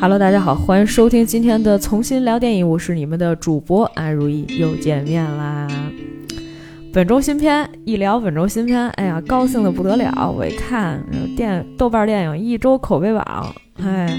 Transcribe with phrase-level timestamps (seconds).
[0.00, 5.68] Hello，大家好，欢迎收听今天的重新聊电影，我是你们的主播安如意，又见面啦。
[6.90, 10.32] 本周新片一聊，本周新片，哎呀，高兴的不得了！
[10.34, 11.04] 我一看
[11.36, 14.18] 电豆瓣电影一周口碑榜，哎，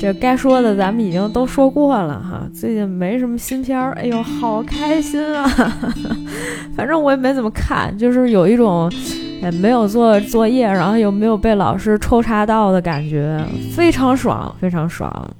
[0.00, 2.48] 这该说的咱们已经都说过了哈。
[2.52, 5.48] 最近没什么新片儿，哎呦，好开心啊！
[6.74, 8.92] 反正我也没怎么看，就是有一种。
[9.42, 13.44] 也，没有做作业，然后又没有被老师抽查到的感觉，
[13.74, 15.30] 非常爽，非常爽。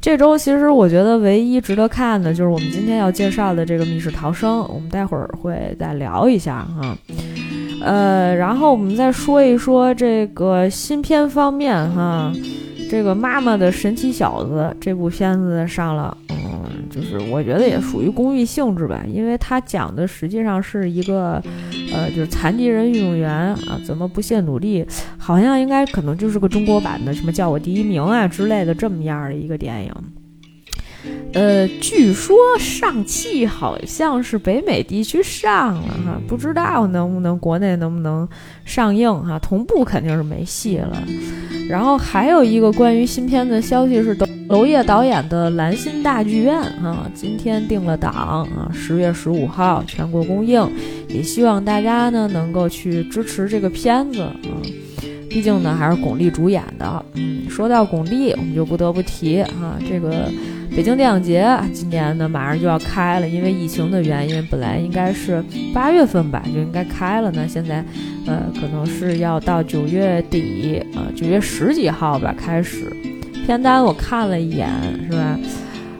[0.00, 6.96] 这周其实我觉得唯一值得看的就是我们今天要介绍的这个《密室逃生》，我们待会儿会再聊一下哈。
[7.80, 12.32] 呃，然后我们再说一说这个新片方面哈，
[12.88, 16.16] 这个《妈妈的神奇小子》这部片子上了。
[16.30, 16.36] 嗯
[16.88, 21.42] 就是我觉得也属于公益性质吧，因为它讲的实际上是一个，
[21.96, 24.84] 呃，就是残疾人运动员啊，怎么不懈努力，
[25.16, 29.92] 好像应该可能就是个中国版的什么叫我第一名啊之类的这么样的一个电影。
[31.32, 38.28] 呃，据说上汽好像是北美地区上了哈，不知道能不能国内能不能
[38.64, 41.02] 上映哈，同步肯定是没戏了。
[41.68, 44.14] 然后还有一个关于新片的消息是，
[44.48, 50.70] 娄烨导演的《蓝心大剧院》啊，今天定了档啊，十月十五号全国公映，
[51.08, 54.32] 也希望大家呢能够去支持这个片子啊，
[55.28, 57.04] 毕竟呢还是巩俐主演的。
[57.14, 60.30] 嗯，说到巩俐，我们就不得不提哈，这个
[60.76, 65.42] 北京电影节今年呢马上就要开了，因为疫情的原因，本来应该是
[65.74, 67.84] 八月份吧就应该开了呢，现在
[68.26, 72.92] 呃可能是要到九月底啊，九月十几号吧开始。
[73.46, 74.68] 片单我看了一眼，
[75.08, 75.38] 是吧？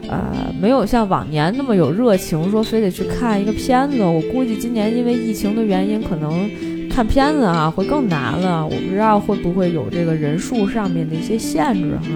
[0.09, 4.03] 呃，没有像往年那么有热情，说非得去看一个片子。
[4.03, 6.51] 我估计今年因为疫情的原因，可能
[6.91, 8.65] 看片子啊会更难了。
[8.65, 12.09] 我不知道会不会有这个人数上面的一些限制哈。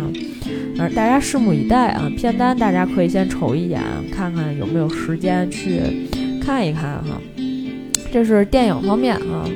[0.78, 2.10] 呃，大家拭目以待啊！
[2.16, 3.81] 片单大家可以先瞅一眼，
[4.12, 6.09] 看看有没有时间去
[6.43, 7.21] 看一看哈。
[8.10, 9.47] 这是电影方面啊。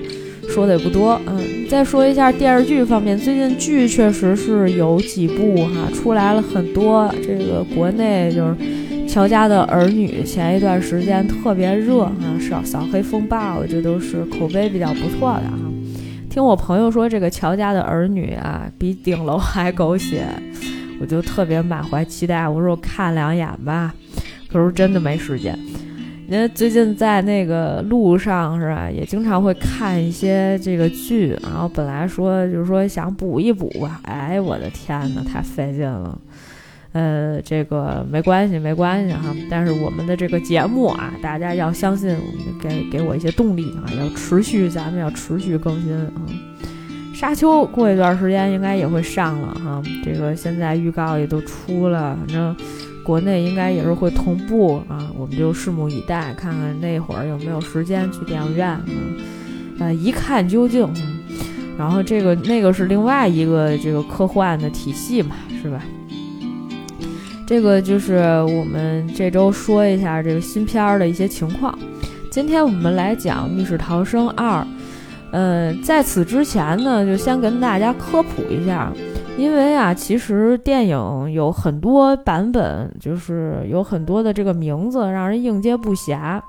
[0.49, 7.12] 说的也不多，嗯，再说一下电视剧方面，最近剧确实是有几部哈，出来了很多。
[7.22, 8.54] 这个国内就是
[9.09, 15.59] 《乔家的儿女》，前一段时间特别热啊，扫扫黑风暴，这都是口碑比较不错的哈。
[16.31, 20.27] 听我朋友说，这个《乔家的儿女》啊，比顶楼还狗血，
[21.00, 23.93] 我就特别满怀期待，我说我看两眼吧，
[24.49, 25.59] 可是真的没时间。
[26.26, 28.90] 您最近在那个路上是吧？
[28.90, 36.18] 也经常会看一些这个剧，然后本来说就是说想补一补吧，哎，我的天呐，太费劲了。
[36.92, 39.34] 呃，这个没关系，没关系哈。
[39.50, 42.16] 但是我们的这个节目啊，大家要相信，
[42.62, 46.22] 给给我一些动力啊，要持续，咱们要持续更新啊。
[47.14, 52.56] 沙丘过一段时间应该也会上了哈，这个现在预告也都出了，反正。
[53.04, 58.69] 国内应该也是会同步啊，我们就拭目以待，看看那会儿有没有时间去电影院
[59.78, 60.88] 啊，一看究竟。
[61.76, 65.81] 然后这个那个是另外一个这个科幻的体系嘛，是吧？
[67.47, 71.76] 这个就是我们这周说一下这个新片儿的一些情况。
[72.31, 74.62] 今天我们来讲《密室逃生二》，
[75.31, 78.92] 呃，在此之前呢，就先跟大家科普一下。
[79.37, 86.41] 因为啊，其实电影有很多版本，就是有很多的这个名字让人应接不暇。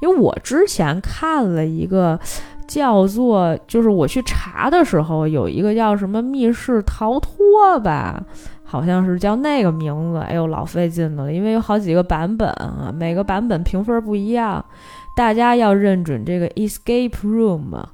[0.00, 2.18] 因为我之前看了一个
[2.66, 8.22] 叫做，就是我去查的时候有一个叫什么密室逃脱吧，
[8.64, 10.18] 好像是叫那个名字。
[10.18, 14.64] 哎呦，老费劲了，因为有好几个版本啊，每个版本评分不一样，
[15.14, 17.84] 大家要认准这个 Escape Room。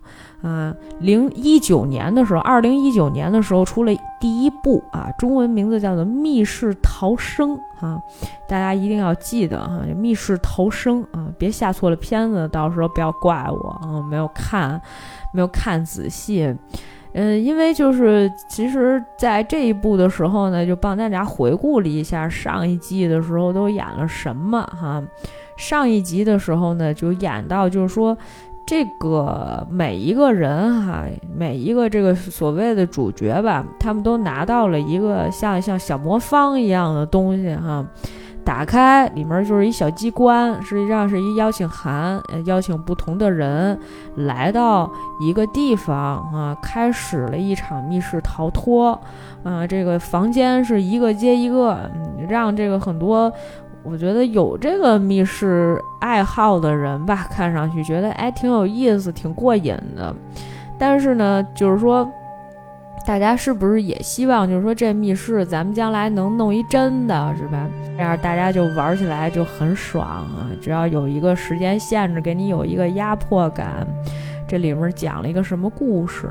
[0.43, 7.99] 啊，零一九年的时候，二零一九年的时候出了第一部啊，中文名字叫做《密室逃生》啊，
[8.47, 14.81] 大家一定要记得哈，《密室逃生》啊，别下错了片子，到时候不要怪我啊，没有看，
[15.33, 16.55] 没有看仔细，
[17.15, 25.03] 嗯，因为就是其实在这一部的时候呢，就帮大家回顾了一下上一季的时候都演了什么哈，
[25.57, 28.17] 上一集的时候呢，就演到就是说。
[28.67, 31.05] 这个每一个人哈，
[31.37, 37.87] 每一个这个所谓的主角吧，他们都拿到了一个像像小魔方一样的东西哈，
[38.45, 43.79] 打开里面就是一小机关，实际上是一邀请函，邀请不同的人
[44.17, 44.91] 来到
[45.21, 45.97] 一个地方
[46.35, 49.01] 啊，开始了一场密室逃脱
[49.45, 51.89] 啊，这个房间是一个接一个，
[52.29, 53.33] 让这个很多。
[53.87, 60.15] 我觉得有这个密室爱好的人吧，看上去觉得哎挺有意思，挺过瘾的。
[60.79, 62.07] 但是呢，就是说
[63.07, 67.67] 大家是不是也希望，就是说这密室咱们将来能弄一真的，是吧？
[67.97, 70.51] 这样大家就玩起来就很爽啊！
[70.61, 73.87] 只要有一个时间限制，给你有一个压迫感。
[74.47, 76.29] 这里面讲了一个什么故事？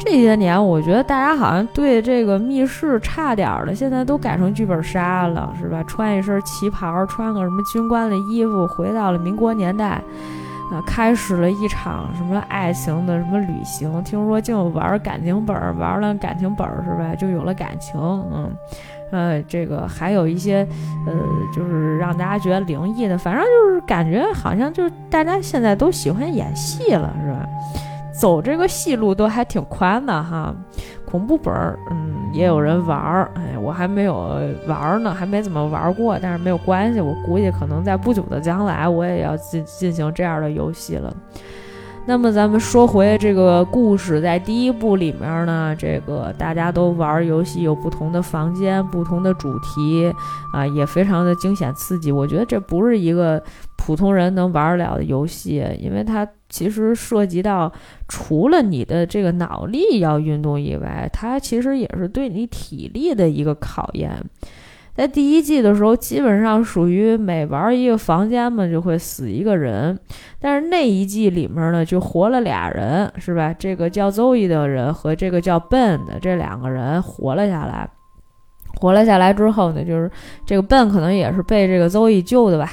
[0.00, 5.82] 这些年，我觉得大家好像对这个密室差点儿的，现在都改成剧本杀了，是吧？
[5.84, 10.02] 穿一身旗袍，穿个什么军官的衣服，回到了民国年代。
[10.72, 14.02] 啊，开始了一场什么爱情的什么旅行？
[14.04, 17.12] 听说就玩感情本，玩了感情本是吧？
[17.16, 18.52] 就有了感情，嗯，
[19.10, 20.64] 呃，这个还有一些，
[21.08, 21.12] 呃，
[21.52, 27.44] 就是让大家觉得灵异的，反正就是感觉好像就是大家现在都喜欢演戏了，是吧？
[28.20, 30.54] 走这个戏路都还挺宽的哈。
[31.10, 41.10] 恐怖本儿，嗯，也有人玩儿，哎，我还没有玩儿呢，还没怎么玩过，但是没有关系，我估计可能在不久的将来，我也要进进行这样的游戏了。
[42.06, 50.12] 那么咱们说回这个故事，在第一部里面呢，这个大家都玩游戏，有不同的房间，不同的主题，
[50.52, 52.10] 啊，也非常的惊险刺激。
[52.12, 53.42] 我觉得这不是一个
[53.82, 57.72] 普通人能玩得了的游戏，因为它其实涉及到
[58.06, 64.12] 除了你的这个脑力要运动以外，它其实也是对你体力的一个考验。
[64.94, 69.98] 在第一季的时候，基本上属于每玩一个房间嘛，就会死一个人。
[70.38, 73.50] 但是那一季里面呢，就活了俩人，是吧？
[73.58, 77.88] 这个叫 Zoe 的人和这个叫 Ben 的这两个人活了下来。
[78.78, 80.10] 活了下来之后呢，就是
[80.44, 82.70] 这个 Ben 可能也是被这个 Zoe 救的吧。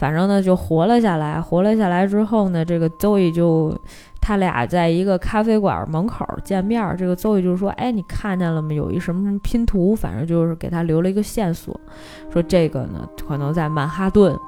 [0.00, 1.38] 反正呢，就活了下来。
[1.38, 3.76] 活了下来之后呢，这个邹宇就。
[4.22, 8.70] 他俩在一个咖啡馆门口见面，这个邹宇就说：“哎，你看见了吗？
[8.70, 11.74] 有一什么什么拼图，反正就是给他留了一个线索，
[12.30, 14.38] 说这个呢可能在曼哈顿，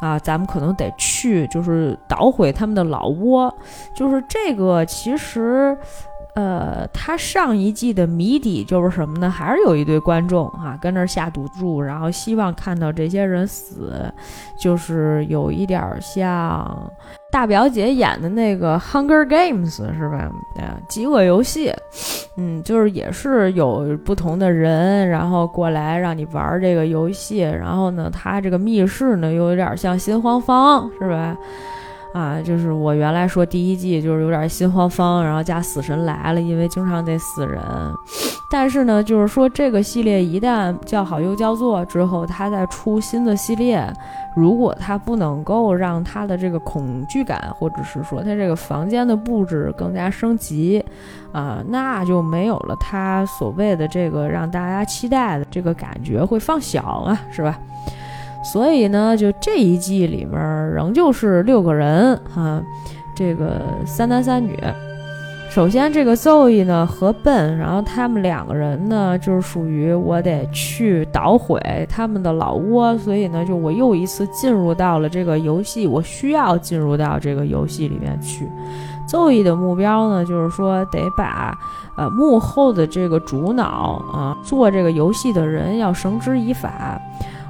[0.00, 3.52] 啊，咱们可能得去，就是捣毁他们的老窝。
[3.96, 5.76] 就是这个其实。”
[6.36, 9.30] 呃，他上一季的谜底就是什么呢？
[9.30, 14.12] 还是有一堆观众啊跟那儿下赌注，然后希望看到这些人死，
[14.60, 16.92] 就是有一点像
[17.32, 20.30] 大表姐演的那个《Hunger Games》是吧？
[20.58, 21.72] 啊，饥饿游戏，
[22.36, 31.34] 嗯，就是也是有不同的人，然后过来让你玩这个游戏，然后呢，他这个密室呢又有点像新黄方，是吧？
[32.16, 37.60] 啊，就是我原来说第一季就是有点心慌慌，然后加死神来了，因为经常得死人。
[38.50, 43.86] 但是呢，就是说这个系列一旦叫好又叫座之后，它再出新的系列，
[44.34, 50.82] 如果它不能够让它的这个恐惧感，或者是说它这个房间的布置更加升级，
[51.32, 57.58] 啊，那就没有了它所谓的这个让大家期待的这个感觉会放小啊，是吧？
[58.52, 60.38] 所以呢，就这一季里面
[60.70, 62.62] 仍旧是六个人哈，
[63.14, 64.56] 这个三男三女。
[65.50, 71.58] 首先，这个 Zoe 呢和 Ben，然后他们两个人呢就是属于我得去捣毁
[71.88, 78.46] 他们的老窝，所以呢，就我又一次进入到了这个游戏，我需要进入到这个游戏里面去。
[79.08, 81.56] Zoe 的目标呢就是说得把
[81.96, 87.00] 呃幕后的这个主脑啊做这个游戏的人要绳之以法。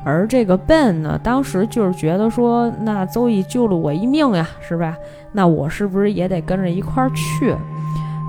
[0.06, 4.96] 而这个 Ben 呢，当时就是觉得说，那邹毅救了我一命呀，是吧？
[5.32, 7.52] 那我是不是也得跟着一块儿去？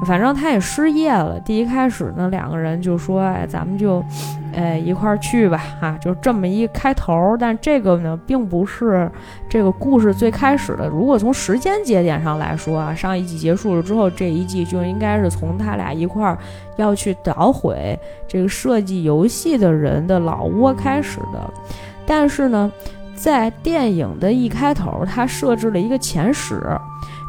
[0.06, 1.39] 反正他也失业了。
[1.39, 4.04] 第一开始呢，两个人就说：“哎，咱们就，
[4.54, 7.36] 哎，一块儿去吧。”哈，就这么一开头。
[7.39, 9.12] 但这个呢，并不是
[9.50, 10.88] 这个故事最开始的。
[10.88, 16.38] 如果从时间节点上来说啊，上一季结束了之后，这一季就应该是从他俩一块儿
[16.75, 21.51] 要去捣毁这个设计游戏的人的老窝开始的。
[22.06, 22.72] 但是呢，
[23.16, 26.62] 在电影的一开头，他设置了一个前史。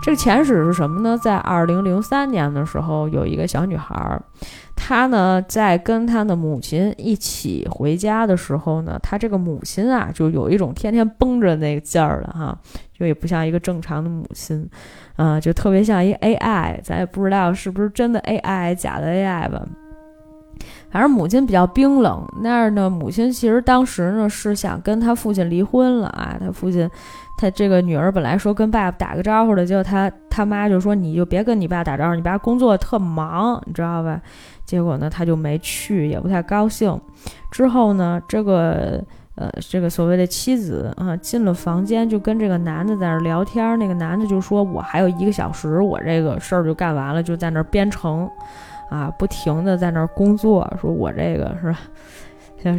[0.09, 1.19] 这个前史是什么呢？
[1.19, 4.19] 在二零零三年的时候，有一个小女孩，
[4.75, 12.59] 她呢在跟她的母亲一起回家的时候呢，她这个母亲啊，就有一种天天绷着那个劲儿了哈，
[12.99, 14.67] 就也不像一个正常的母亲，
[15.17, 19.63] 啊，就特别像一 AI，咱也不知道是不是真的 AI，假的 AI 吧。
[20.91, 26.89] 反正母亲比较冰冷，那儿呢，母亲其实当时呢是想跟他父亲离婚了啊，他父亲。
[27.39, 34.21] 他这个女儿本来说跟爸爸打个招呼的，结果他他妈就说你就别跟你爸打招呼，你爸工作特忙，你知道吧？
[34.67, 37.01] 结果呢，他就没去，也不太高兴。
[37.51, 39.03] 之后呢，这个
[39.37, 43.79] 呃，这个所谓的妻子啊，进了房间就跟这个男的在那聊天。
[43.79, 48.29] 那个男的就说：“我还有一个小时，我这个事儿就干完了，就在那编程，
[48.91, 50.69] 啊，不停的在那工作。
[50.81, 51.79] 说我这个是吧？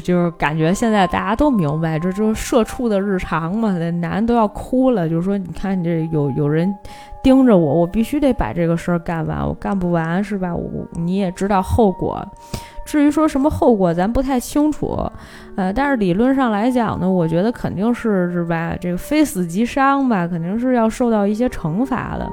[0.03, 3.77] 就是感觉现在大家都明白，这就是社畜的日常嘛。
[3.79, 6.74] 那男人都要哭了，就是说，你看你这有有人
[7.24, 10.53] 盯着我，我必须得把这个事儿干完，我干不完是吧？
[10.53, 12.21] 我你也知道后果。
[12.86, 15.00] 至于说什么后果，咱不太清楚。
[15.55, 18.75] 呃，但是理论上来讲呢，我觉得肯定是是吧？
[18.79, 22.27] 这个非死即伤吧，肯定是要受到一些惩罚的。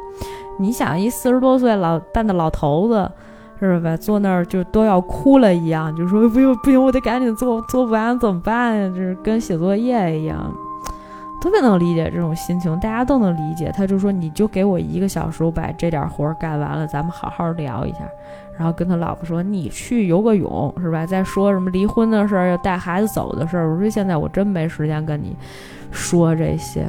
[0.59, 3.11] 你想，一四十多岁老半的老头子。
[3.59, 3.97] 是吧？
[3.97, 8.89] 坐那儿就都要哭了一样，就说不行不行，我得赶紧做，做不完怎么办呀？
[8.89, 10.53] 就是跟写作业一样，
[11.41, 13.73] 特别能理解这种心情，大家都能理解。
[13.75, 17.99] 他就说，你就给我一个小时，我把这点活干完了，咱们好好聊一下。
[18.59, 21.05] 然后跟他老婆说，你去游个泳，是吧？
[21.05, 23.71] 再说什么离婚的事儿，要带孩子走的事儿。
[23.71, 25.37] 我说现在我真没时间跟你
[25.91, 26.87] 说这些。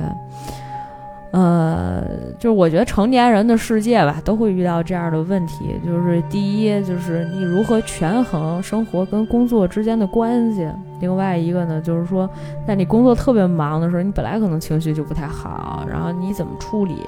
[1.37, 2.03] 呃，
[2.39, 5.79] 就是我觉得成年人的世界吧，都会遇到这样的问题。
[5.85, 10.67] 就是第一，就是你如何权衡生活跟工作之间的关系；
[10.99, 12.27] 另外一个呢，就是说，
[12.65, 17.03] 在你工作特别忙的时候，你本来可能情绪就不太好，然后你怎么处理？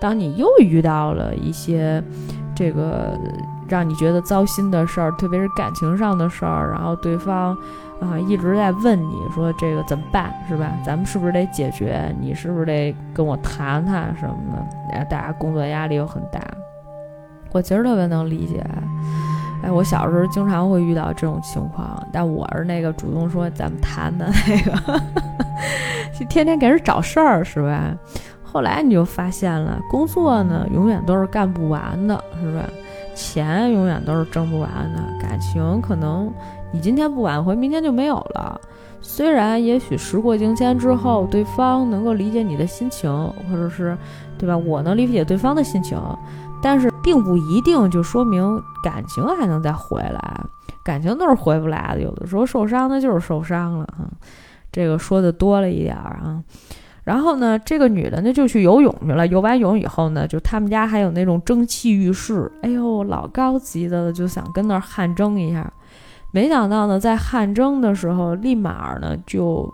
[0.00, 2.02] 当你又遇到了一些
[2.54, 3.18] 这个
[3.68, 7.54] 让你觉得糟心的事儿，特别是感情上的事儿，然后对方。
[8.02, 10.72] 啊，一直在问你说这个怎么办，是吧？
[10.84, 12.12] 咱们是不是得解决？
[12.18, 14.96] 你是不是得跟我谈谈什么的？
[14.96, 16.40] 哎，大家工作压力又很大，
[17.52, 18.64] 我其实特别能理解。
[19.62, 25.00] 哎，我小时候经常会遇到这种情况，但我是那个主动说咱们谈的那个，
[26.18, 27.94] 就天天给人找事儿，是吧？
[28.42, 32.64] 后来你就发现了，工作呢永远都是干不完的，是吧？
[33.14, 36.32] 钱永远都是挣不完的，感情可能。
[36.72, 38.60] 你今天不挽回，明天就没有了。
[39.00, 43.10] 虽然也许时过境迁之后，对方能够理解你的心情，
[43.50, 43.96] 或者是，
[44.38, 44.56] 对吧？
[44.56, 46.00] 我能理解对方的心情，
[46.62, 50.40] 但是并不一定就说明感情还能再回来。
[50.84, 54.08] 感情都是回不来的，有的时候受伤的就是受伤了哈。
[54.70, 56.42] 这个说的多了一点儿啊。
[57.04, 59.26] 然后呢，这个女的呢就去游泳去了。
[59.26, 65.70] 游完泳以后呢，就他们家还有那种蒸汽浴室，哎呦，老高级的了，就想跟那儿汗蒸一下。
[66.32, 69.72] 没想到呢，在汗蒸的时候，立马呢就，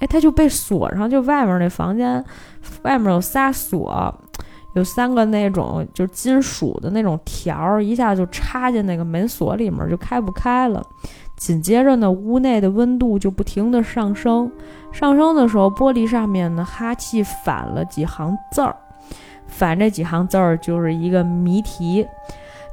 [0.00, 2.22] 哎，他就被锁上，就外面那房间，
[2.82, 4.12] 外面有仨锁，
[4.74, 10.84] 有三个那种就金属的那种条儿，一下就插进那个门锁里面，就开不开了。
[11.36, 14.50] 紧接着呢，屋内的温度就不停的上升，
[14.92, 18.76] 上升的时候，玻璃上面呢哈气反了几行字儿，
[19.46, 22.06] 反这几行字儿就是一个谜题。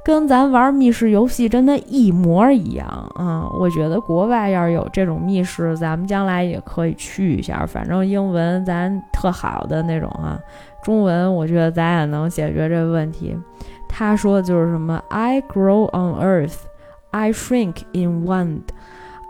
[0.08, 3.46] 跟咱玩密室游戏真的一模一样啊！
[3.60, 7.66] 我觉得国外要是有这种密室，咱们将来也可以去一下。
[7.66, 10.40] 反正英文咱特好的那种啊，
[10.82, 13.38] 中文我觉得咱也能解决这个问题。
[13.90, 16.60] 他说的就是什么：I grow on earth,
[17.12, 18.62] I shrink in wind,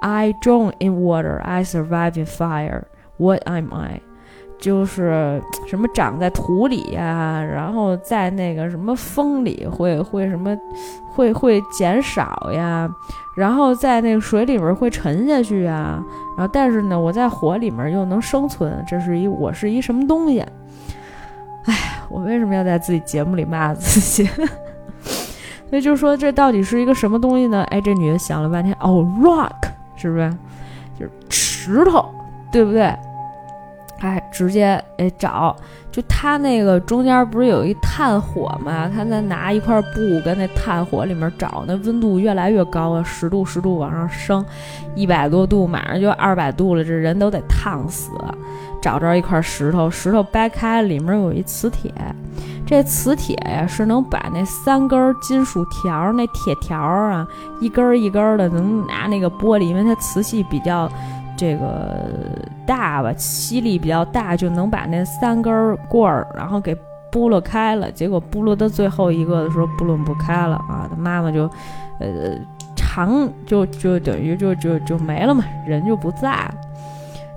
[0.02, 2.84] I drown in water, I survive in fire.
[3.18, 4.02] What am I?
[4.60, 10.58] 就是什么长在土里呀，然后在那个什么风里会会什么，
[11.14, 12.90] 会会减少呀，
[13.36, 16.04] 然后在那个水里面会沉下去呀，
[16.38, 20.40] 然后但是呢，我在火里面又能生存，这是一我是一什么东西？
[21.66, 24.28] 哎，我为什么要在自己节目里骂自己？
[25.70, 27.64] 所以就说这到底是一个什么东西呢？
[27.66, 30.34] 哎，这女的想了半天，哦，rock 是不是？
[30.98, 32.10] 就是石头，
[32.52, 32.96] 对不对？
[34.00, 35.56] 哎，直接哎找，
[35.92, 38.88] 就他那个中间不是有一炭火吗？
[38.94, 44.46] 他在拿一块布跟那炭火里面找，那温度越来越高啊，十度十度往上升，
[44.96, 48.12] 一百多度，马上就二百度了，这人都得烫死。
[48.80, 51.92] 找着一块石头，石头掰开，里面有一磁铁，
[52.68, 57.27] 这磁铁呀是能把那三根金属条，那铁条啊，
[57.60, 60.88] 一根一根的，能拿那个玻璃，因为它磁系比较。
[61.38, 62.10] 这个
[62.65, 66.75] 大吧，吸力比较大，就能把那三根棍儿，然后给
[67.12, 67.89] 拨落开了。
[67.91, 70.89] 结果拨落到最后一个的时候，拨落不开了啊！
[70.89, 71.44] 他妈妈就，
[72.00, 72.36] 呃，
[72.75, 76.50] 长就就等于就就就没了嘛，人就不在。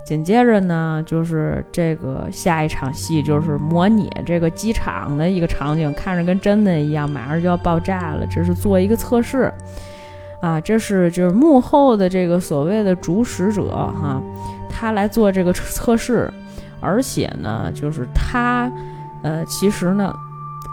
[0.04, 9.52] 紧接着呢，就是这个下一场戏，就是模拟这个机场的一个场景，看着跟真的一样，马上就要爆炸了，这是做一个测试。
[10.40, 14.20] 啊，这是就是幕后的这个所谓的主使者哈，
[14.70, 16.32] 他来做这个测试，
[16.80, 18.70] 而且呢，就是他，
[19.22, 20.14] 呃，其实呢，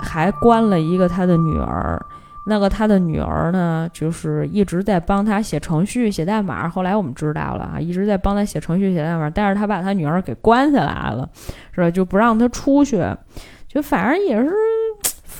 [0.02, 2.02] 还关了一个他的女儿，
[2.46, 6.70] 那个他的女儿呢，就是一直在帮他写程序、写代码。
[6.70, 11.28] 后来我们知道了啊，一直在帮他写程序、写代码，但是他把他女儿给关起来了，
[11.74, 11.92] 是吧？
[11.92, 13.04] 就不让他出去，
[13.68, 14.50] 就反正也是。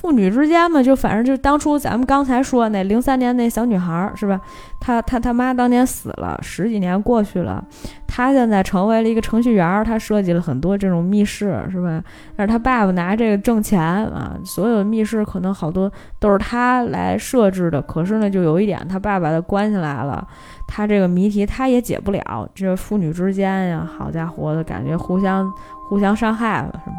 [0.08, 4.40] 父女之间嘛，就反正就当初咱们刚才说那零三年那小女孩是吧？
[4.80, 7.62] 她她她妈当年死了，十几年过去了，
[8.08, 12.02] 她现在成为了一个程序员，她设计了很多这种密室是吧？
[12.38, 17.82] 但是她爸爸拿这个挣钱啊，所有的密室可能好多都是她来设置的。
[17.82, 20.26] 可是呢，就有一点，她爸爸的关起来了，
[20.70, 22.48] 她这个谜题她也解不了。
[22.56, 25.52] 这父女之间呀，好家伙的感觉，互相
[25.90, 26.96] 互相伤害了，是吗？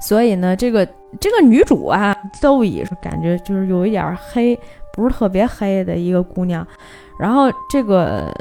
[0.00, 0.86] 所以呢，这个
[1.20, 4.58] 这个女主啊，邹乙感觉就是有一点黑，
[4.92, 6.66] 不是特别黑的一个姑娘。
[7.18, 8.32] 然后这个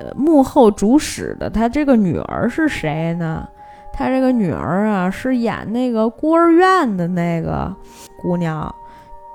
[0.00, 3.48] 呃幕后主使的她这个女儿是谁呢？
[3.92, 7.74] 她这个女儿啊，是演那个孤儿院的那个
[8.22, 8.72] 姑娘，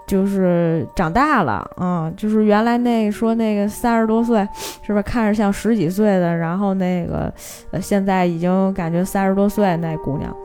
[0.09, 4.39] 就是长大了啊，就是原来那说那个三十多岁，
[4.81, 6.35] 是不是看着像十几岁的？
[6.35, 7.31] 然后那个
[7.69, 10.35] 呃现在已经感觉三十多岁那姑娘。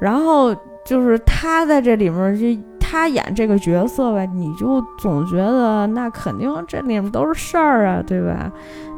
[0.00, 0.54] 然后
[0.84, 8.52] 就是她在这里面，就她演这个角色吧，你就总觉得那肯定这里面都是事儿啊，对吧？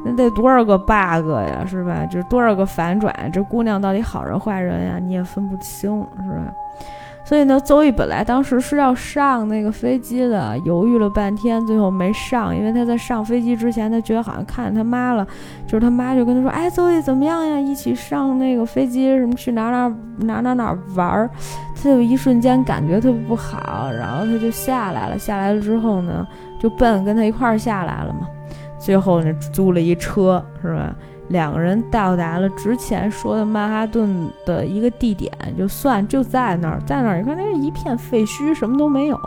[0.04, 2.04] 那得多少个 bug 呀，是吧？
[2.10, 6.52] 就多少个反转，这姑娘到底好人坏人呀，你也分不清，是吧？
[7.24, 15.26] 所以呢，邹毅本来当时是要上那个飞机的，犹豫了半天，最后没上，因为他在上飞机之前，他觉得好像看见他妈了，
[15.66, 17.58] 就是他妈就跟他说：“哎，邹毅怎么样呀？
[17.58, 21.30] 一起上那个飞机，什么去哪哪哪哪哪玩儿？”
[21.82, 25.18] 他有一瞬间感觉特别不好，然后他就下来了。
[25.18, 26.26] 下来了之后呢，
[26.60, 28.26] 就奔跟他一块儿下来了嘛。
[28.78, 30.94] 最后呢，租了一车，是吧？
[31.28, 39.18] 两个人到达了之前说的曼哈顿的一个地点，就算就在那儿，在那儿你看那是一片废墟，什么都没有。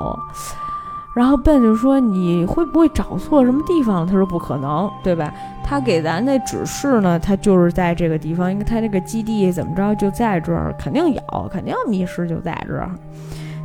[1.15, 5.33] 然后笨就说：“你会不会找错什么地方？”他说：“不可能，对吧？
[5.63, 12.91] 他给咱那指示呢，他就是在这个地方，因为他那个基地怎么着就在这儿，肯定有，肯定迷失就在这儿。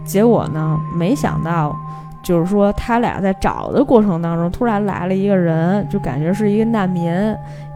[0.02, 1.76] 结果呢，没想到。”
[2.23, 7.12] 就是说，他俩在找的过程当中，突然来了一个人，就感觉是一个难民，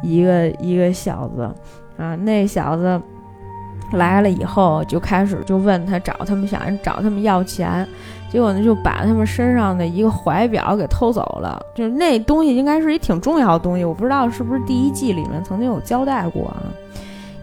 [0.02, 1.50] 一个一个小子，
[1.96, 3.00] 啊，那小子
[3.92, 7.86] 来了以后，就开始就问他找他们，想找他们要钱，
[8.30, 16.62] 结果呢就把他们身上的一个怀表给偷走了，就是那东西应该是一挺重要的东西，我不知道是不是第一季里面曾经有交代过啊，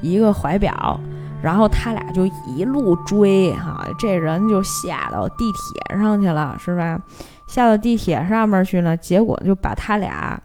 [0.02, 1.00] 一个怀表。
[1.44, 6.98] 然后他俩就一路追，哈，这人就下到地铁上去了，是吧？
[7.48, 10.42] 下到地铁上面去呢，结果就把他俩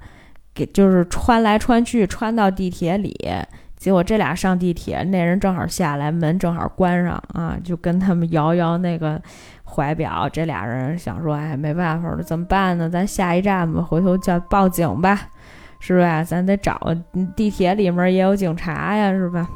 [0.52, 3.16] 给就是穿来穿去，穿到地铁里。
[3.76, 9.22] 结果这俩上地铁，那人正好下来，门正好关上啊，就跟他们摇摇那个
[9.62, 10.28] 怀表。
[10.28, 12.90] 这俩人想说，哎，没办法了，怎么办呢？
[12.90, 15.20] 咱下一站吧，回头叫报警吧，
[15.78, 16.24] 是吧？
[16.24, 16.76] 咱得找
[17.36, 19.48] 地铁里面也有警察呀，是吧？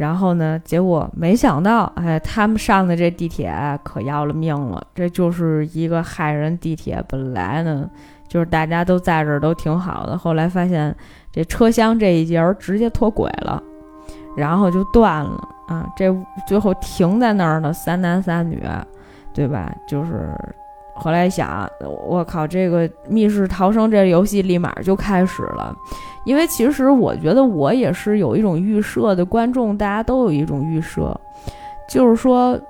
[0.00, 0.58] 然后呢？
[0.64, 4.82] 结果没想到，哎，他们上的这地铁可要了命了。
[4.94, 7.04] 这就是一个害人地铁。
[7.06, 7.86] 本来呢，
[8.26, 10.96] 就是大家都在这儿都挺好的，后来发现
[11.30, 13.62] 这车厢这一节直接脱轨了，
[14.34, 15.86] 然后就断了啊！
[15.94, 16.10] 这
[16.48, 18.58] 最后停在那儿的三男三女，
[19.34, 19.70] 对吧？
[19.86, 20.34] 就是。
[21.00, 21.66] 后来想，
[22.06, 25.74] 我靠，这个密室逃生这游戏立马就开始了，
[26.26, 31.18] 因为其实我觉得我也是有一种预设的，观众大家都有一种预设，
[31.88, 32.60] 就是说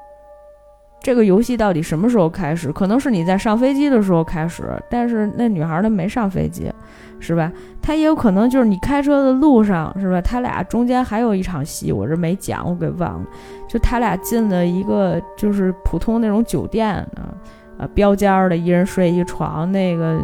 [1.02, 2.70] 这个游戏到底什么时候开始？
[2.72, 6.72] 可能是你在上飞机的时候开始，但是那女孩她没上飞机，
[7.18, 7.50] 是吧？
[7.82, 10.20] 她也有可能就是你开车的路上，是吧？
[10.20, 13.26] 他俩中间还有一场戏，我这没讲，我给忘了，
[13.68, 17.34] 就他俩进了一个就是普通那种酒店啊。
[17.80, 20.20] 啊，标间儿的一人睡一床，那个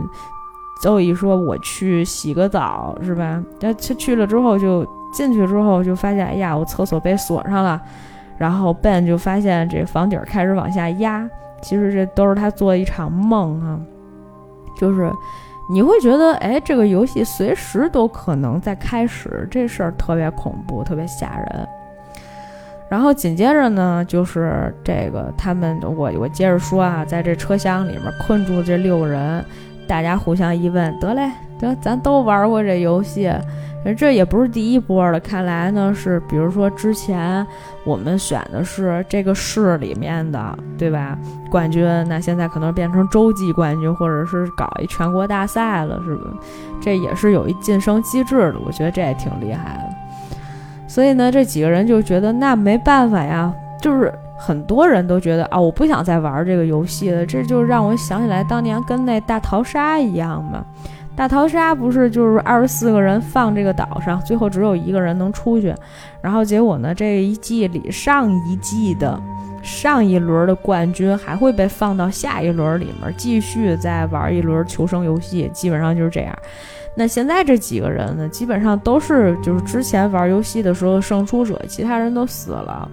[0.83, 3.43] 邹姨说我去洗个澡是吧？
[3.59, 7.81] 他去去了之后就进去之后就发现，哎呀，我厕所被锁上了。
[8.37, 11.27] 然后 Ben 就发现这房顶开始往下压，
[11.63, 13.81] 其实这都是他做的一场梦啊。
[14.77, 15.11] 就是
[15.73, 21.67] 你会觉得，哎，这个游戏随时都可能在开始，这事儿特别恐怖，特别吓人。
[22.89, 29.45] 然后紧接着呢，就是这个他们，我我接着说啊，在这车厢里面困住这六个人，
[29.87, 33.31] 大家互相一问，得嘞，得咱都玩过这游戏，
[33.97, 35.19] 这也不是第一波了。
[35.19, 37.45] 看来呢是，比如说之前
[37.85, 41.19] 我们选的是这个市里面的，对吧？
[41.51, 46.31] 冠军，那现在可能变成洲际冠军，或者是搞一全国大赛了，是吧？
[46.81, 50.06] 这也是有一晋升机制的，我觉得这也挺厉害的。
[50.87, 57.27] 所以呢，这几个人就觉得那没办法呀，就是很多人都觉得啊，我不想再玩这个游戏了。
[57.27, 60.65] 这就让我想起来当年跟那大逃杀一样嘛。
[61.17, 65.75] 大逃杀不是就是二十四个人放这个岛上，最后只有一个人能出去。
[66.21, 69.19] 然后结果呢，这一季里上一季的
[69.63, 76.39] 上一轮的冠军还会被放到下一轮里面，继续再玩一轮求生游戏，基本上就是这样。
[76.97, 82.89] 那现在这几个人呢，基本上都是就是之前玩游戏的时候胜出者，其他人都死了。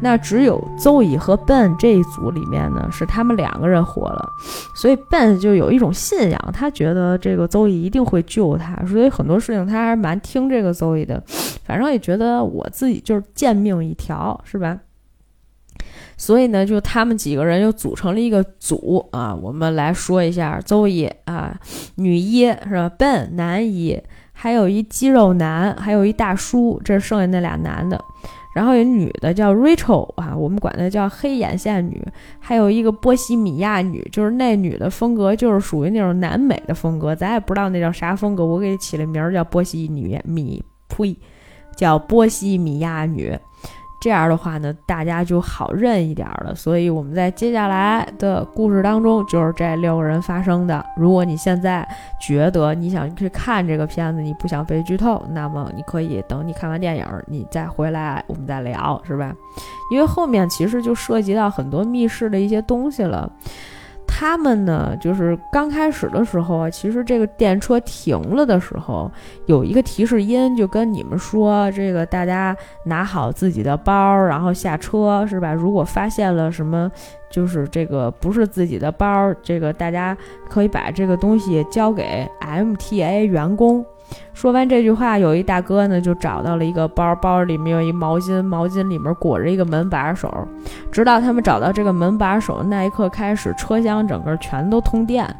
[0.00, 4.28] 那只有邹乙和 Ben 这一组里面呢，是他们两个人活了，
[4.74, 11.22] 所以 Ben 就有一种信仰，他觉得这个邹乙一定会救他，所以很多事情他还是蛮听这个邹乙的。
[11.64, 14.78] 反正也觉得我自己就是贱命一条，是吧？
[16.16, 19.34] 所以呢，就他们几个人又组成了一个组啊。
[19.34, 21.58] 我们来说一下邹乙啊，
[21.96, 24.00] 女一是吧？Ben 男一，
[24.32, 28.00] 还有一肌肉男，还有一大叔，这是剩下那俩男的。
[28.54, 32.00] 然后有女的叫 Rachel 啊，我们管她叫黑眼线女，
[32.38, 41.16] 还有一个波西米亚女，就是那女的风格就是属于那种南美的风格，咱也不知道那叫啥风格，我给起了名儿叫波西女米，呸，
[41.76, 43.36] 叫波西米亚女。
[44.04, 46.54] 这样的话呢，大家就好认一点了。
[46.54, 50.84] 所以我们在接下来的故事当中，就是这六个人发生的。
[50.94, 51.88] 如果你现在
[52.20, 59.34] 觉得你想去看这个片子，你不想被剧透，那么你可以等你看完电影，你再回来，我们再聊，是吧？
[59.90, 63.32] 因为后面其实就涉及到很多密室的一些东西了。
[64.06, 69.10] 他们呢，就是刚开始的时候啊，其实这个电车停了的时候，
[69.46, 75.52] 有一个提示音，就跟你们说，这个大家拿好自己的包，然后下车，是吧？
[75.52, 76.90] 如果发现了什么，
[77.28, 80.16] 就是这个不是自己的包，这个大家
[80.48, 83.84] 可以把这个东西交给 MTA 员工。
[84.32, 90.32] 说完这句话，有一大哥呢，就找到了一个包，包里面有一毛巾，毛巾里面裹着一个门把手。
[90.92, 95.34] 直到他们找到这个门把手那一刻开始，车厢整个全都通电。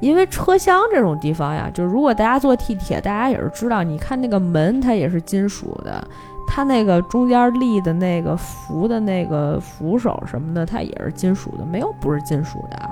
[0.00, 6.02] 因为车厢这种地方呀，就如果大家坐地铁，大家也是知道，你看那个门，它也是金属的，
[6.48, 12.90] 它那个中间立的那个扶的那个扶手什么的，它也是金属的，没有不是金属的。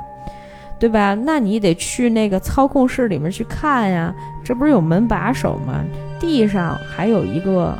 [0.78, 1.14] 对吧？
[1.14, 4.14] 那你得去那个操控室里面去看呀，
[4.44, 5.84] 这不是有门把手吗？
[6.20, 7.76] 地上还有一个，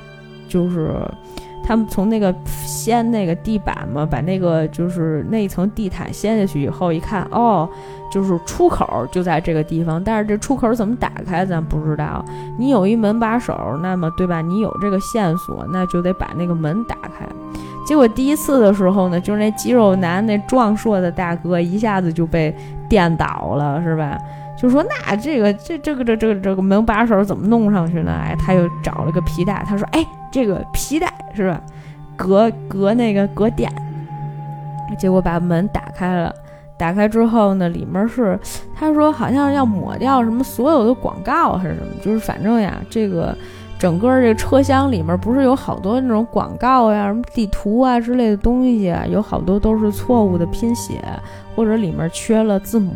[0.49, 0.91] 就是
[1.65, 7.69] 他们从那个掀那个地板嘛，把那个就是那一层地毯掀下去以后，一看，哦，
[8.11, 12.25] 就是出口就在这个地方，但是这出口怎么打开咱不知道。
[12.59, 14.41] 你有一门把手，那么对吧？
[14.41, 17.29] 你有这个线索，那就得把那个门打开。
[17.89, 22.55] 结果第一次的时候呢，就是那肌肉男那壮硕的大哥一下子就被
[22.87, 24.19] 电倒了，是吧？
[24.59, 28.13] 就说那这个这这个这这个这个门把手怎么弄上去呢？
[28.13, 31.59] 哎，他又找了个皮带，他说：“哎，这个皮带是吧？
[32.15, 33.73] 隔隔那个隔电。”
[34.99, 36.31] 结果把门打开了，
[36.77, 38.39] 打开之后呢，里面是
[38.79, 43.35] 他说好像要抹掉什么所有的广告还是什么，就是反正呀，这个。
[43.79, 51.01] 整个这个车厢里面不是有好多那种广告呀、什么地图啊之类的东西啊，有好多都是错误的拼写，
[51.55, 52.93] 或者里面缺了字母。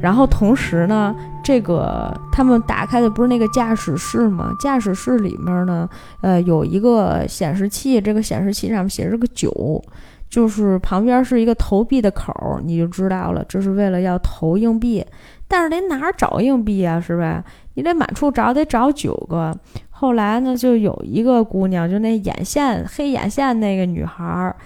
[0.00, 1.14] 然后同时呢，
[1.44, 4.52] 这个他们打开的不是那个驾驶室吗？
[4.60, 5.88] 驾驶室里面呢，
[6.20, 9.80] 呃，有一个显示器，这个显示器上面写着个九，
[10.28, 15.04] 就是旁边是一个投币的口，你就知道了，这是为了要投硬币。
[15.46, 17.44] 但是得哪儿找硬币啊，是吧？
[17.74, 19.56] 你得满处找，得找九个。
[19.90, 24.56] 后来呢，就有一个姑娘，就那眼线黑眼线那个女孩儿，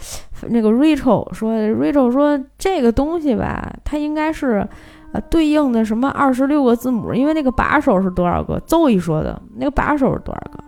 [0.49, 4.67] 那个 Rachel 说，Rachel 说这个东西吧，它应该是
[5.13, 8.59] 呃对应的什么二十六个字母，因为那个把手是多少个？
[8.61, 10.65] 邹一说的那个把手是多少个？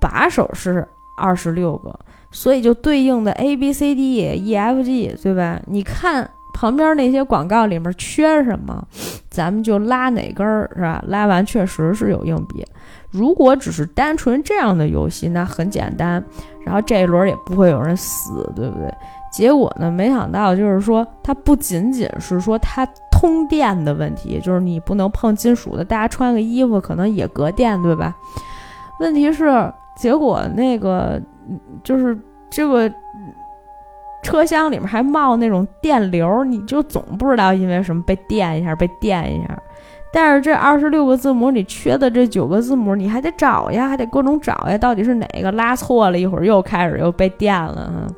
[0.00, 0.84] 把手是
[1.16, 1.96] 二十六个，
[2.32, 5.60] 所以就对应的 A B C D E F G，对吧？
[5.66, 6.28] 你看。
[6.52, 8.86] 旁边那些广告里面缺什么，
[9.30, 11.02] 咱们就拉哪根儿，是吧？
[11.06, 12.64] 拉完确实是有硬币。
[13.10, 16.22] 如果只是单纯这样的游戏，那很简单，
[16.64, 18.92] 然后这一轮也不会有人死，对不对？
[19.32, 28.14] 结果呢，没想到就是说，它不仅仅是说它通电的问题，就是你不能碰金属的，大家穿个衣服可能也隔电，对吧？
[29.00, 31.20] 问题是，结果那个
[31.82, 32.18] 就是
[32.50, 32.92] 这个。
[34.22, 39.58] 车厢里面还冒那种电流，你就总不知道因为什么被电一下，被电一下。
[40.12, 46.18] 但是这二十六个字母里缺的这九个字母，你还得找呀，还得各种找呀，到底是哪个拉错了？
[46.18, 48.08] 一会儿又开始又被电了。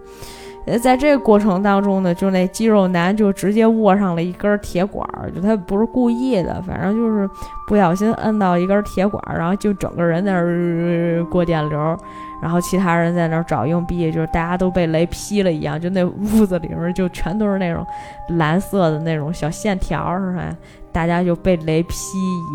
[0.66, 7.29] 呃，在这个过程当中呢，就那肌肉男就直接握上了一根铁管儿，就他不是故意的，反正就是
[7.66, 11.96] 不小心摁到一根铁管儿，然后就整个人在那儿过电流。
[12.40, 17.87] 然后其他人在那儿找硬币，就是大家都被雷劈了一样，就那屋子里面就全都是那种
[18.31, 20.42] 蓝色的那种小线条，是吧？
[20.90, 21.94] 大家就被雷劈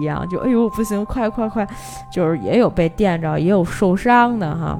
[0.01, 1.65] 一样，就哎呦不行，快快快！
[2.11, 4.77] 就是也有被电着，也有受伤的哈。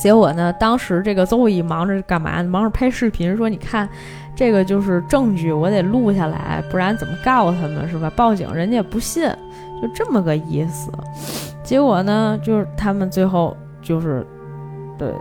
[0.00, 2.42] 结果呢，当时这个邹毅忙着干嘛？
[2.44, 3.88] 忙着拍视频，说你看，
[4.36, 8.10] 这个就是证据，我得录下来，不然怎么告他们是吧？
[8.14, 9.28] 报警人家也不信，
[9.82, 10.90] 就这么个意思。
[11.64, 14.24] 结果呢，就是他们最后就是，
[14.96, 15.12] 对，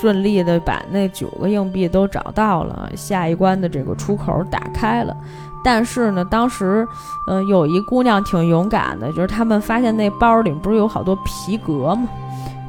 [0.00, 5.14] 顺利的把那九个硬币都找到了，下一关的这个出口打开了。
[5.62, 6.86] 但是呢，当时，
[7.28, 12.08] 嗯，有一姑娘挺勇敢的，就是他们发现那包里不是有好多皮革吗？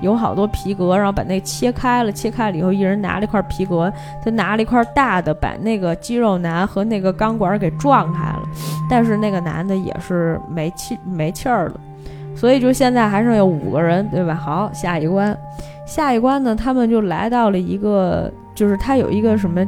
[0.01, 3.91] 有好多皮革，然后把那切开了，切开了以后，一人拿了一块皮革，
[4.23, 8.41] 他拿了一块大的，把那个肌肉男和那个钢管给撞开了。
[8.89, 11.79] 但是那个男的也是没气没气儿了，
[12.35, 14.35] 所以就现在还剩有五个人，对吧？
[14.35, 15.35] 好，下一关，
[15.87, 19.65] 下一关呢，他们就来到了一个，就是他有一个什么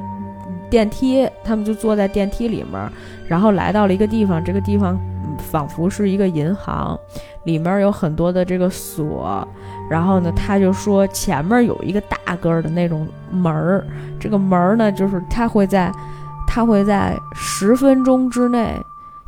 [0.69, 2.91] 电梯，他们就坐在电梯里面，
[3.27, 4.99] 然后来到了一个地方，这个地方
[5.39, 6.99] 仿佛是一个银行，
[7.45, 9.47] 里面有很多的这个锁。
[9.89, 13.85] 然后呢，他就说前面有一个大个儿的那种门儿，
[14.19, 15.91] 这个门儿呢，就是他会在，
[16.45, 18.75] 他会在十分钟之内，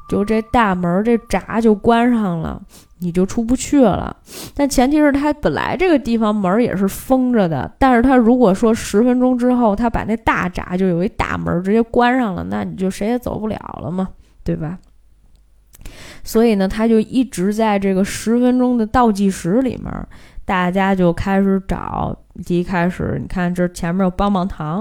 [0.09, 2.61] 就这大门这闸就关上了，
[2.99, 4.15] 你就出不去了。
[4.53, 14.09] 但前提是他本来这个地方门儿也是封着的，但是他如果说十分钟之后他把那大闸就有一大门直接关上了，那你就谁也走不了了嘛，
[14.43, 14.77] 对吧？
[16.23, 19.91] 所以呢，他就一直在这个十分钟的倒计时里面。
[20.45, 24.77] 大家就开始找，一开始你看这前面有棒棒糖，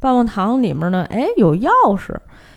[0.00, 2.12] 棒棒糖里面呢，哎有钥匙，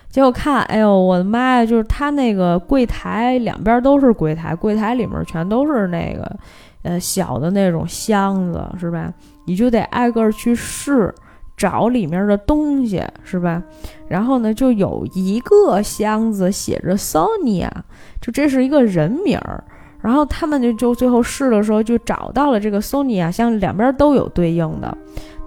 [0.10, 6.36] 结果看，哎呦我的妈呀，就是他那个柜台两边都是柜台，柜台里面全都是那个，
[6.82, 9.14] 呃小的那种箱子是吧？
[9.46, 11.14] 你就得挨个去试，
[11.58, 13.62] 找里面的东西是吧？
[14.08, 17.70] 然后呢，就有一个箱子写着 Sonia，
[18.22, 19.64] 就这是一个人名儿。
[20.00, 24.96] 然后他们就就最后试的时候就找到了这个 Sony 啊，像两边都有对应的。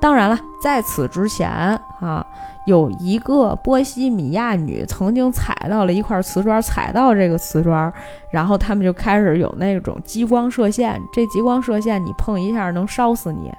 [0.01, 2.27] 当然了，在此之前啊，
[2.67, 7.91] 有一个波西米亚女曾经踩到了一块瓷砖，踩到这个瓷砖，
[8.33, 11.01] 然后他们就开始有那种激光射线。
[11.13, 13.53] 这激光射线你碰一下能烧死你，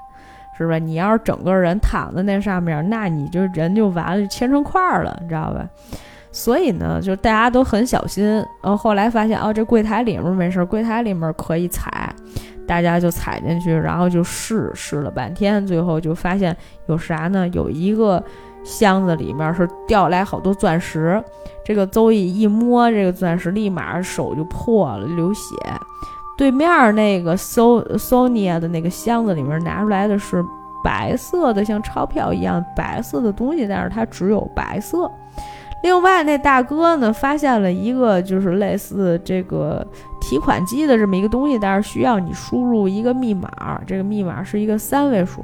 [0.63, 0.78] 是吧？
[0.78, 5.67] 你要是整个人躺在那上面，那你就人就完了，就切成块儿了，你知道吧？
[6.32, 8.26] 所以呢，就大家都很小心。
[8.62, 12.13] 然后后来发现，哦，这柜台里面没事，柜台里面可以踩，
[12.65, 17.45] 大家就踩进去，然后就试试了半天，最后就发现有啥呢？
[17.50, 18.24] 有一个
[18.63, 21.21] 箱子里面是掉来好多钻石。
[21.65, 25.56] 这个邹毅一摸这个钻石，立马手就破了，流血。
[26.38, 30.44] 对面那个 So Sonia 的那个箱子里面拿出来的是
[30.84, 35.12] 白色的，像钞票一样白色的东西，但是它只有白色。
[35.84, 39.86] 另外，那大哥呢，发现了一个就是类似这个
[40.20, 45.44] 提款机的这么一个东西，但是需要你输入一个密码，这个密码是一个三位数。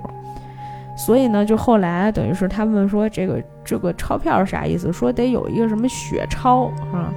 [0.95, 4.91] 所以呢，就后来等于是他们说这个这个钞票是啥意思？
[4.91, 7.13] 说得有一个什么血钞啊？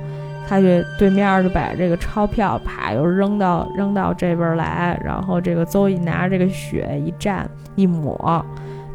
[0.50, 0.66] 他就
[0.98, 7.44] 对面就把这个钞票啪又扔到扔到这边来，然后这个邹一拿着这个血一蘸
[7.76, 8.44] 一抹，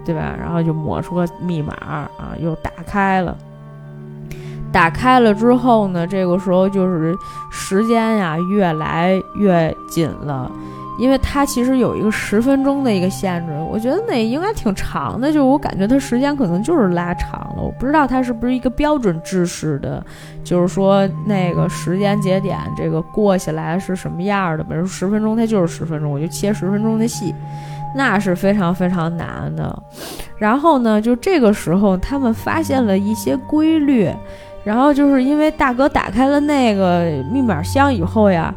[0.03, 0.35] 对吧？
[0.37, 3.33] 然后就抹出个密码啊，又打开了。
[4.69, 7.15] 打开了之后呢，这个时候就是
[7.49, 10.51] 时间呀越来越紧了，
[10.97, 20.03] 因为它其实有一个十分钟的一个限制，我觉得那应该挺长的，就是我感觉它时间可能就是拉长了，我不知道它是不是一个标准制式的，
[20.43, 27.34] 就是说那个时间节点这个过下来是什么样的，比如十分钟它就是十分钟，我就切十分钟的戏，
[27.95, 29.84] 那是非常非常难的。
[30.38, 34.10] 然后呢，就这个时候他们发现了一些规律。
[34.63, 38.51] 然后就是因为大哥打开了那个密码箱以后呀，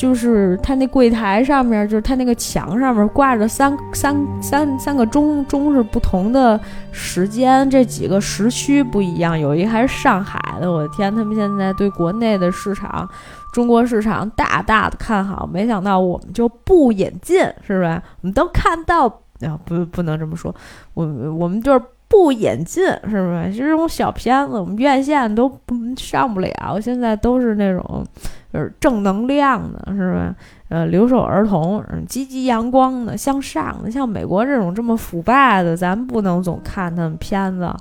[0.00, 6.58] 就是他那柜台上面，就是他那个墙上面挂着三三三三个钟，钟是不同的
[6.90, 9.38] 时间，这几个时区不一样。
[9.38, 13.06] 有一个还是上海的，我的天，他们现在对国内的市场，
[13.52, 15.46] 中国市场大大的看好。
[15.46, 18.02] 没想到我们就不引进，是吧？
[18.22, 19.04] 我们都看到
[19.42, 20.54] 啊，不不能这么说，
[20.94, 21.82] 我我们就是。
[22.10, 23.46] 不引进是吧？
[23.46, 26.80] 就这种小片子，我们院线都不上不了。
[26.82, 28.04] 现在都是那种，
[28.52, 30.34] 就是正能量的，是吧？
[30.70, 33.88] 呃，留守儿童，积极阳光的，向上的。
[33.88, 37.72] 像美国这种这么腐败的，咱不能总看他们片子，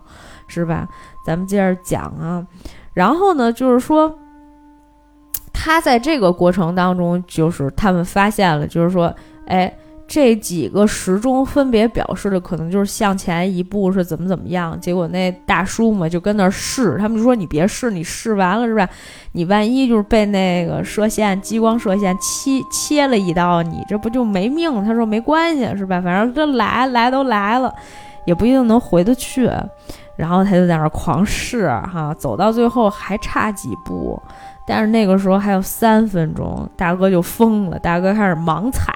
[0.48, 0.88] 是吧？
[1.26, 2.46] 咱们接着讲啊。
[2.94, 4.14] 然后呢，就是说，
[5.52, 9.12] 他在这个过程当中，就是他们发现了，就是说，
[9.48, 9.74] 哎。
[10.10, 14.78] 这几个时钟分别表示的可能就是向前一步是怎么怎么样。
[14.82, 18.90] 结果那大叔嘛就跟那试，他们就说你别试，你试完了是吧？
[19.34, 24.84] 你万一就是被那个射线、激光射线切切了一刀，你这不就没命？
[24.84, 26.02] 他说没关系是吧？
[26.02, 27.72] 反正这来来都来了，
[28.26, 29.48] 也不一定能回得去。
[30.16, 34.20] 然后他就在那儿狂试哈，走到最后还差几步，
[34.66, 38.92] 但是那个时候还有三分钟，大哥就疯了，大哥开始盲踩。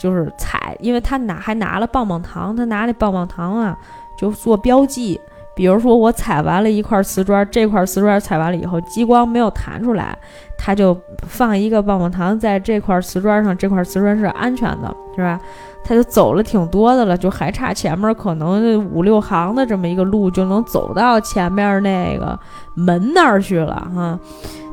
[0.00, 3.76] 就是踩，因为他拿还拿了棒棒糖，他拿那棒棒糖啊，
[4.16, 5.20] 就做标记。
[5.54, 10.16] 比如说我踩完了一块瓷砖，这块瓷砖踩完了以后，激光没有弹出来，
[10.56, 15.38] 他就放一个棒棒糖在这块瓷砖上，这块瓷砖是安全的，是吧？
[15.84, 22.38] 他就走了挺多的了，就还差前面可能五六行的这么一个路，就能走到前面那个
[22.74, 24.18] 门那儿去了，哈。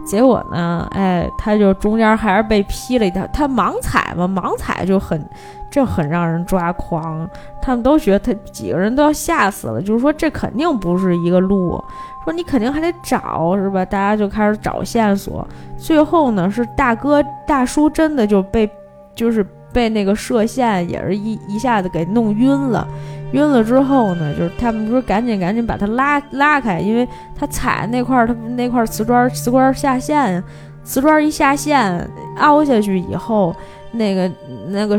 [0.07, 0.87] 结果呢？
[0.91, 3.27] 哎，他就中间还是被劈了一条。
[3.27, 5.23] 他盲踩嘛，盲踩就很，
[5.69, 7.29] 这很让人抓狂。
[7.61, 11.83] 他们都觉得他几个人都要吓死了，就是说这肯定不是一个路，
[12.23, 13.83] 说你肯定还得找，是吧？
[13.83, 15.45] 大家就开始找线索。
[15.77, 18.69] 最后呢，是大哥大叔真的就被，
[19.13, 22.87] 就是被那个射线也是一一下子给弄晕了。
[23.33, 30.41] 晕了之后呢，就是他们不是赶紧赶紧把它拉拉开，因为他踩那块儿，他那块瓷砖瓷砖下线，
[30.83, 33.53] 瓷砖一下线凹下去以后，
[33.91, 34.31] 那个
[34.69, 34.97] 那个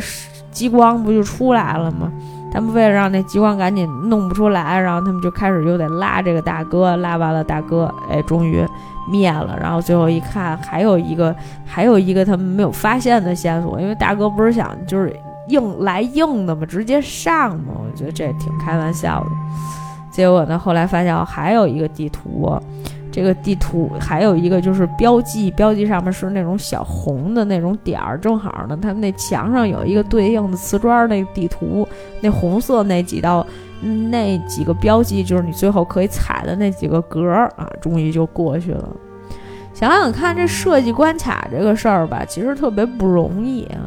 [0.50, 2.12] 激光不就出来了吗？
[2.52, 8.64] 他们为了让那激光赶紧弄不出来，然后他们就开始又得拉这个大哥，拉完了大哥，哎，终于
[9.10, 9.58] 灭了。
[9.60, 11.34] 然后最后一看，还有一个
[11.66, 15.14] 还有一个他们没有发现的线索，因为大哥不是想就是。
[15.48, 19.30] 硬来硬的嘛，直接上嘛，我觉得这挺开玩笑的。
[20.10, 22.54] 结果呢，后来发现还有一个地图，
[23.10, 31.86] 这个地图还有一个就是标记，标记上面是那种小红的那种点儿，正好呢，他们那墙上有一个对应的瓷砖那地图，
[32.20, 33.46] 那红色那几道
[34.10, 38.88] 那几个标记就是你最后可以踩的那几个格儿啊，终于就过去了。
[39.72, 43.78] 想想看，这设计关卡这个事儿吧，其实特别不容易啊。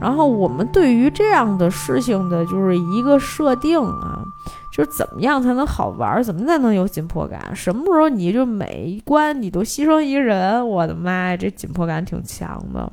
[0.00, 4.24] 然后我们对于这样的事情的，就是一个设定啊，
[4.72, 7.54] 就是怎么样才能好玩，怎么才能有紧迫感？
[7.54, 10.66] 什么时候你就每一关你都牺牲一个人？
[10.66, 12.90] 我的妈呀，这紧迫感挺强的。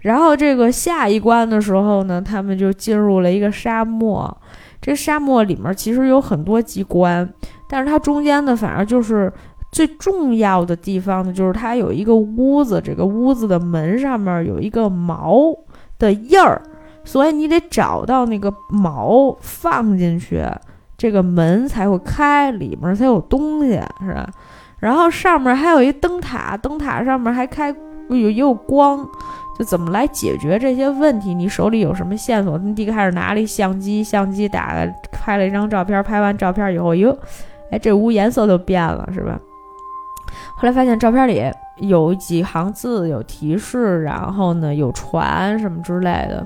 [0.00, 4.36] 然后这个下一关的时候呢，他们就进入了一个沙漠。
[4.80, 7.28] 这沙漠里面其实有很多机关，
[7.68, 9.32] 但是它中间呢，反而就是
[9.70, 15.56] 最重要的地方呢，就是它有一个屋子，这个屋子的门上面有一个毛。
[15.98, 16.62] 的印儿，
[17.02, 20.40] 所以你得找到那个毛放进去，
[20.98, 24.28] 这个门才会开，里面才有东西，是吧？
[24.80, 27.74] 然后上面还有一灯塔，灯塔上面还开
[28.10, 29.08] 有也有光，
[29.58, 31.32] 就怎么来解决这些问题？
[31.32, 32.58] 你手里有什么线索？
[32.58, 34.74] 你第一开始拿了一相机，相机打
[35.10, 37.16] 拍了一张照片，拍完照片以后，哟，
[37.70, 39.38] 哎，这屋颜色都变了，是吧？
[40.56, 41.50] 后来发现照片里。
[41.80, 46.44] 有几行字有提示，然后呢有船什么之类的，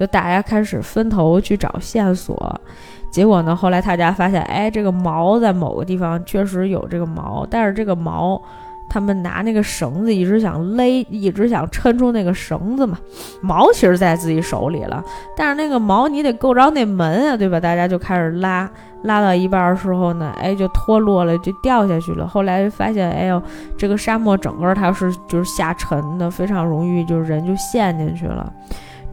[0.00, 2.58] 就大家开始分头去找线索。
[3.12, 8.42] 结果呢，后来大家发现，哎，这个毛在某个地方确实有这个毛，但是这个毛。
[8.88, 12.98] 他们拿那个绳子一直想勒，一直想抻出那个绳子嘛。
[13.40, 15.02] 毛其实在自己手里了，
[15.34, 17.58] 但是那个毛你得够着那门啊，对吧？
[17.58, 18.68] 大家就开始拉，
[19.04, 22.28] 拉到一半的时候呢，哎，就脱落了，就掉下去了。
[22.28, 23.42] 后来发现，哎呦，
[23.78, 28.52] 这个沙漠整个它是就是下沉的，非常容易就是人就陷进去了。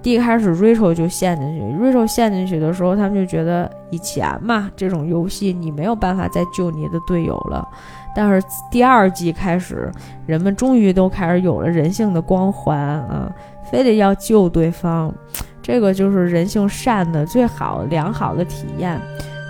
[0.01, 7.67] 第一开始 Rachel 就陷进去，Rachel 陷进去的时候，他们就觉得以前嘛，这种游戏你没有办法再救你的队友了。
[8.15, 9.91] 但是第二季开始，
[10.25, 13.31] 人们终于都开始有了人性的光环啊，
[13.69, 15.13] 非得要救对方，
[15.62, 18.99] 这个就是人性善的最好良好的体验。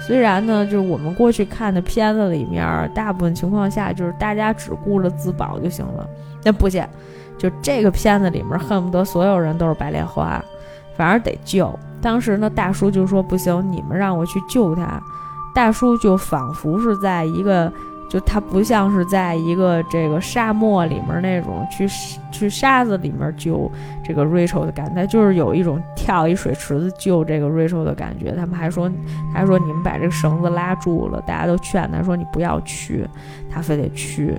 [0.01, 6.09] 虽然呢，就是我们过去看的片子里面，大部分情况下就是大家只顾着自保就行了。
[6.43, 6.83] 那不行，
[7.39, 10.39] 就这个片子里面恨不得所有人都是白莲花，
[10.95, 11.73] 反而得救。
[11.99, 15.02] 当时呢，大叔就说不行，你们让我去救他。
[15.56, 17.71] 大叔就仿佛是在一个。
[18.10, 21.88] 就他不像是在一个这个沙漠里面那种去
[22.32, 23.71] 去沙子里面救
[24.04, 28.32] 这个 Rachel 的感觉，他就是有一种跳一水池子救这个 Rachel 的感觉。
[28.32, 28.91] 他们还说，
[29.32, 33.08] 还说你们把这个绳子拉住了，大家都劝他说你不要去，
[33.47, 34.36] 他非得去。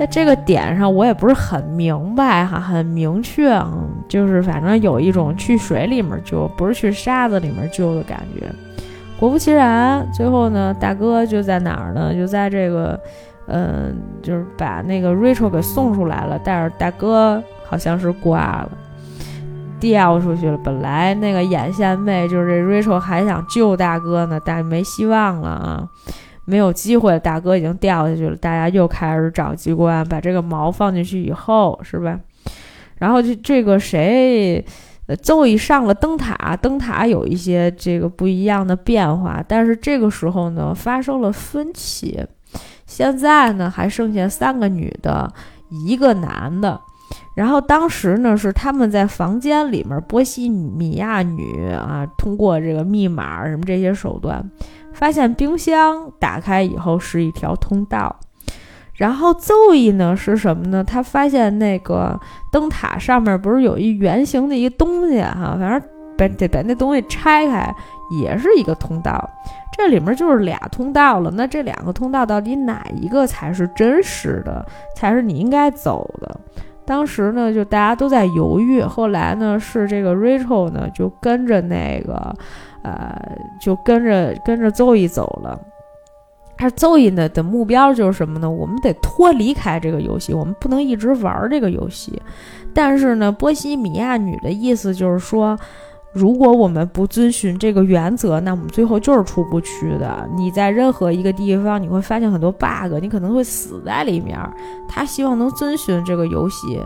[0.00, 8.50] 在这个点上，我也不是很明白哈，很明确，嗯，就是反正有一种去水里面救，不是去沙子里面救的感觉。
[9.18, 12.14] 果不其然，最后呢，大哥就在哪儿呢？
[12.14, 12.98] 就在这个，
[13.48, 16.40] 嗯，就是把那个 Rachel 给送出来了。
[16.42, 18.70] 但是大哥好像是挂了。
[19.78, 20.56] 掉出去了。
[20.64, 25.84] 本来那个眼线妹就是这 Rachel 还想救大哥呢，但没希望了啊，
[26.50, 28.36] 没有机会，大哥已经掉下去了。
[28.36, 32.18] 大家又开始找机关，把这个毛放进去以后，是吧？
[32.98, 34.62] 然后就这个谁，
[35.22, 42.20] 奏一上了灯塔，灯塔有一些这个不一样的变化，但是这个时候呢，发生了分歧。
[42.84, 45.32] 现在呢，还剩下三个女的，
[45.86, 46.80] 一个男的。
[47.36, 54.44] 然后当时呢，是他们在房间里面，波西米亚女啊，通过这个密码什么这些手段，
[55.00, 58.14] 发现冰箱打开以后是一条通道。
[58.94, 60.84] 然后奏义呢是什么呢？
[60.84, 62.20] 他发现那个
[62.52, 65.82] 灯塔上面不是有一圆形的一个东西哈，反正
[66.18, 67.74] 把得把那东西拆开，
[68.20, 69.26] 也是一个通道。
[69.72, 71.30] 这里面就是俩通道了。
[71.34, 76.38] 那这两个通道到底哪一个才是真实的，才是你应该走的？
[76.84, 78.82] 当时呢，就大家都在犹豫。
[78.82, 82.34] 后来呢，是这个 Rachel 呢就跟着那个，
[82.82, 83.20] 呃，
[83.60, 85.58] 就跟着跟着奏义走了。
[86.56, 88.50] 他奏义呢的目标就是什么呢？
[88.50, 92.20] 我们得脱离开这个游戏，我们不能一直玩这个游戏。
[92.74, 95.58] 但是呢，波西米亚女的意思就是说，
[96.12, 100.28] 如果我们不遵循这个原则，那我们最后就是出不去的。
[100.36, 104.38] 你在任何一个地方，你会发现很多 bug，你可能会死在里面。
[104.86, 106.78] 他希望能遵循这个游戏。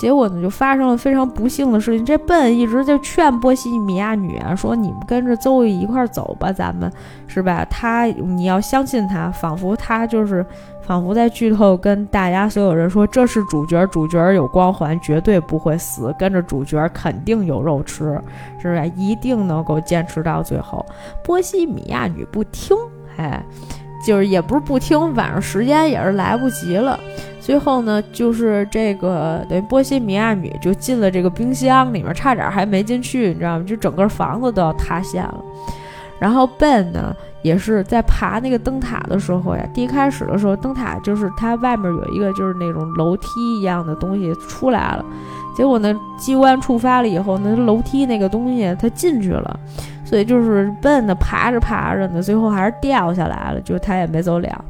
[0.00, 2.06] 结果呢，就发生了非常不幸的事情。
[2.06, 6.90] 这笨一直就劝波西米亚女啊，说你们跟着邹一一块走吧，咱们
[7.26, 7.66] 是吧？
[7.68, 10.42] 他你要相信他，仿佛他就是，
[10.80, 18.18] 仿佛在剧透跟大家所有人说，这是主角，主角有光环，绝对不会死，跟着主角肯定有肉吃，
[18.58, 18.86] 是吧？
[18.96, 20.82] 一定能够坚持到最后。
[21.22, 22.74] 波西米亚女不听，
[23.18, 23.44] 哎，
[24.06, 26.98] 就是也不是不听，晚上时间也是来不及了。
[27.50, 33.64] 最后呢，就是这个等于波西米亚女就进了这个冰箱里面，差点还没进去，你知道吗？
[33.66, 35.34] 就整个房子都要塌陷了。
[36.20, 43.26] 然后 Ben 呢，也是在爬那个灯塔的时候呀，第一开始的时候，灯塔就是它外面有一个就是那种楼梯
[43.58, 45.04] 一样的东西出来了，
[45.56, 49.58] 结果呢，机关触发了以后，那楼梯那个东西它进去了，
[50.04, 54.64] 所以就是 Ben 爬着爬着呢，最后还是掉下来了，就他也没走了。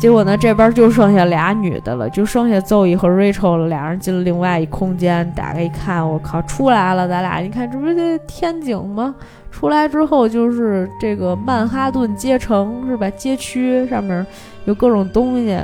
[0.00, 3.68] 结果呢，这边就剩下俩女的了，就剩下邹毅和 Rachel 了。
[3.68, 7.06] 俩人进了另外一空间，打开一看，我靠，出来了！
[7.06, 9.14] 咱俩，你看，这不是天井吗？
[9.50, 13.10] 出来之后就是这个曼哈顿街城，是吧？
[13.10, 14.26] 街区上面
[14.64, 15.54] 有各种东西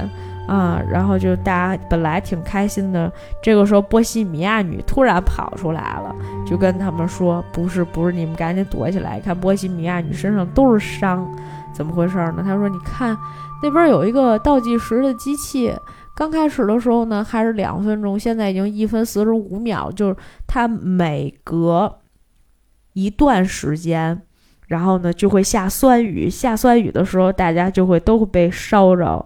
[0.46, 3.10] 啊，然后就大家本来挺开心的。
[3.40, 6.14] 这个时候，波西米亚女突然跑出来了，
[6.46, 9.18] 就跟他们说：“不是，不是，你们赶紧躲起来！
[9.18, 11.26] 看波西米亚女身上都是伤，
[11.76, 13.16] 怎么回事呢？”他说：“你看。”
[13.62, 15.74] 那边有一个倒计时的机器，
[16.14, 20.16] 刚开始的时候呢还是两分钟，现在已经一分四十五秒，就是
[20.46, 22.00] 它每隔
[22.92, 24.20] 一段时间，
[24.66, 29.24] 然后呢就会下酸雨，下酸雨的时候大家就会都会被烧着，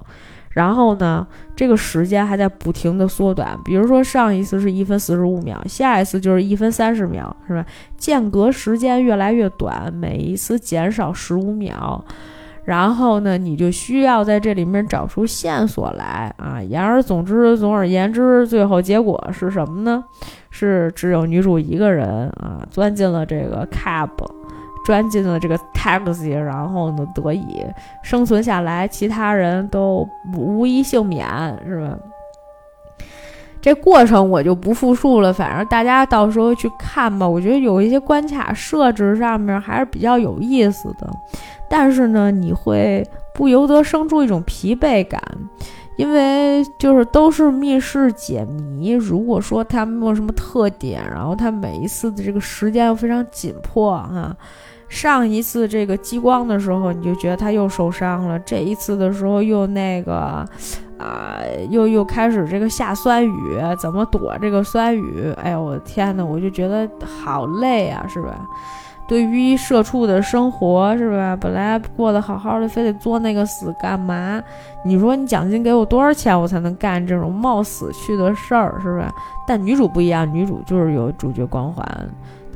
[0.50, 1.26] 然后呢
[1.56, 7.66] 这个时间还在不停的缩短，比如说上一次是一分四十五秒，下一次就是一分三十秒，是吧？
[7.98, 12.04] 间隔时间越来越短，每一次减少十五秒。
[12.64, 16.62] 然后呢，你就需要在这里面找出线索来啊！
[16.62, 20.04] 言而总之，总而言之，最后结果是什么呢？
[20.50, 24.10] 是只有女主一个人啊，钻进了这个 cab，
[24.84, 27.64] 钻进了这个 taxi，然后呢得以
[28.02, 30.06] 生存下来，其他人都
[30.36, 31.26] 无一幸免，
[31.66, 31.96] 是吧？
[33.62, 37.28] 这过程我就不复述了，反正大家到时候去看吧。
[37.28, 41.10] 我觉得有一些关卡设置上面还是比较有意思的。
[41.70, 45.22] 但是呢，你会不由得生出一种疲惫感，
[45.96, 48.90] 因为就是都是密室解谜。
[48.90, 54.36] 如果说它没有什么特点，然后它每一次的这个时间又非常紧迫哈，
[54.88, 60.44] 上一次这个激光的时候，你就觉得他又受伤了；这一次的时候又那个
[60.98, 61.38] 啊，
[61.70, 63.32] 又又开始这个下酸雨，
[63.80, 65.32] 怎么躲这个酸雨？
[65.40, 68.44] 哎呦，我的天呐，我就觉得好累啊，是吧？
[69.10, 71.36] 对于社畜的生活是吧？
[71.40, 74.40] 本来过得好好的，非得作那个死干嘛？
[74.84, 79.12] 你说你奖金给我多少钱，我才能干这种冒死去的事儿，是吧？
[79.48, 81.84] 但女主不一样，女主就是有主角光环，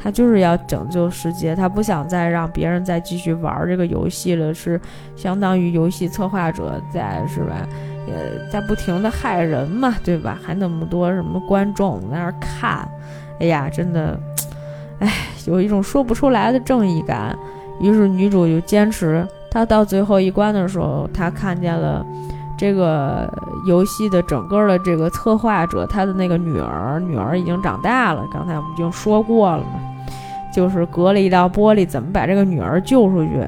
[0.01, 4.81] 她就是要拯救世界，她不想再让别人再继续玩这个游戏了，是
[5.17, 7.67] 相当于游戏策划者在是吧？
[8.07, 10.39] 呃，在不停的害人嘛，对吧？
[10.41, 12.89] 还那么多什么观众在那看，
[13.41, 14.17] 哎呀，真的。
[15.01, 15.13] 哎，
[15.47, 17.37] 有一种说不出来的正义感。
[17.81, 22.05] 于是女主就坚持，她到最后一关的时候，她看见了
[22.57, 23.29] 这个
[23.67, 28.25] 游戏的整个的这个策划者，他的那个女儿，女儿已经长大了。
[28.33, 29.81] 刚才我们已经说过了嘛，
[30.55, 33.45] 就是隔了一道玻璃，怎么把这个女儿救出去？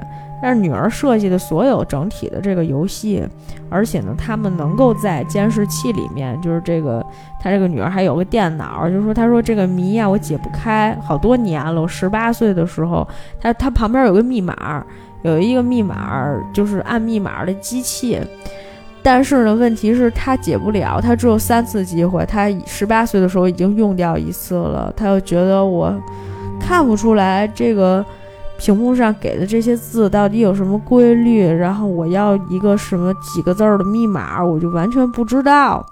[0.46, 3.20] 但是女儿设计的所有整体的这个游戏，
[3.68, 7.04] 而且呢，他们能够在监视器里面，就是这个，
[7.42, 11.82] 他这个女儿还有个电脑，就是说，他说这个谜啊，我解不开，好多年了。
[11.82, 13.04] 我十八岁的时候，
[13.40, 14.86] 他他旁边有个密码，
[15.22, 16.24] 有一个密码，
[16.54, 18.20] 就是按密码的机器。
[19.02, 25.92] 但是呢，问题是他解不了，他只有三次机会，他十八岁的时候已经用掉一次了，他又觉得我
[26.60, 28.06] 看不出来这个。
[28.58, 31.46] 屏幕上给的这些字到底有什么规律？
[31.46, 35.84] 然后我要一个什么几个字儿的密码，我就完全不知道。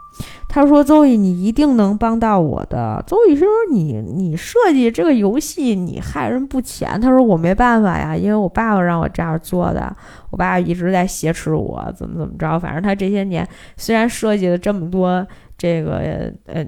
[0.49, 9.95] 他说：“邹毅，你一定能帮到我的。”邹毅说：“你你设计这个游戏，你害人不浅。”他说：“我没办法呀，因为我爸爸让我这样做的。
[10.31, 12.57] 我爸一直在挟持我，怎么怎么着。
[12.61, 13.47] 反正他这些年
[13.77, 15.27] 虽然设计了这么多
[15.59, 16.65] 这个呃。”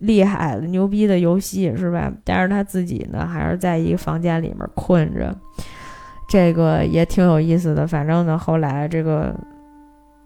[0.00, 2.12] 厉害的、牛逼的游戏是吧？
[2.24, 5.34] 但是他自己呢，还是在一个房间里面困着，
[6.28, 7.86] 这个也挺有意思的。
[7.86, 9.34] 反正呢，后来这个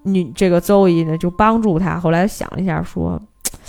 [0.05, 1.99] 女这个邹姨呢就帮助他。
[1.99, 3.21] 后来想了一下，说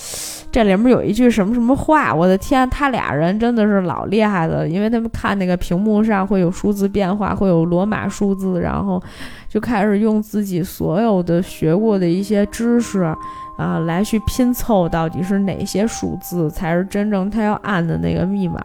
[0.51, 9.01] 这里面有一句什么什么话，我的天，他俩人真的是老厉害了，因为他们看那个屏幕上会有数字变化，会有罗马数字，然后
[9.49, 13.13] 就开始用自己所有的学过的一些知识。
[13.57, 18.61] 啊，来去拼凑到底是哪些数字才是真正他要按的那个密码？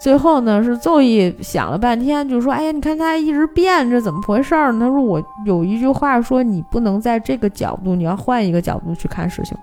[0.00, 9.54] 最后呢，是邹毅想了半天，就说：“哎呀，你看他一直变，这怎么回事呢？”他说：“我有一句话说，你不能在这个角度，你要换一个角度去看事情。”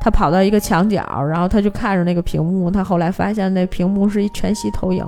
[0.00, 2.70] 他跑到一个墙角，然后他就看着那个屏幕。
[2.70, 5.04] 他后来发现那屏幕是一全息投影，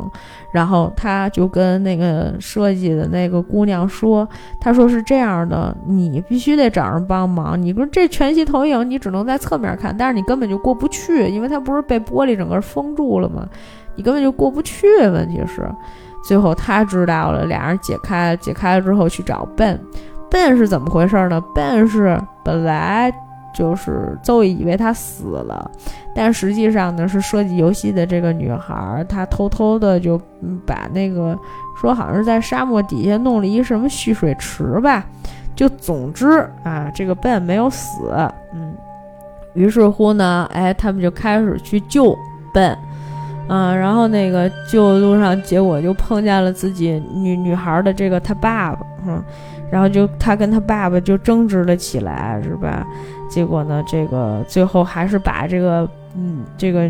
[0.50, 4.26] 然后他就跟那个设计的那个姑娘说
[4.58, 7.60] ：“他说是这样的，你必须得找人帮忙。
[7.60, 13.46] 你说这全息投影，你只能在侧面看，但是你根本就过不去，因为它不是被玻璃整个封住了吗？
[14.00, 14.86] 你根本就过不去。
[15.08, 15.70] 问题是，
[16.24, 23.12] 最后他知道了，俩人解开，解开了之后去找 Ben，Ben 是怎么回事呢？Ben 是本来。
[23.52, 25.68] 就是邹以为他死了，
[26.14, 30.16] 但实际上呢是设计游戏的这个女孩，她偷偷的就
[30.64, 31.36] 把那个
[31.78, 35.04] 说好像是在沙漠底下弄了一什么蓄水池吧，
[35.56, 38.14] 就总之啊，这个 Ben 没有死，
[38.54, 38.72] 嗯，
[39.54, 42.16] 于是乎呢，哎，他们就开始去救
[42.54, 42.78] Ben，
[43.52, 49.20] 嗯，然后那个就路上，结果就碰见了自己女女孩的这个他爸爸，嗯，
[49.72, 52.86] 然后就他跟他爸爸就争执了起来，是吧？
[53.28, 56.88] 结果呢，这个最后还是把这个，嗯，这个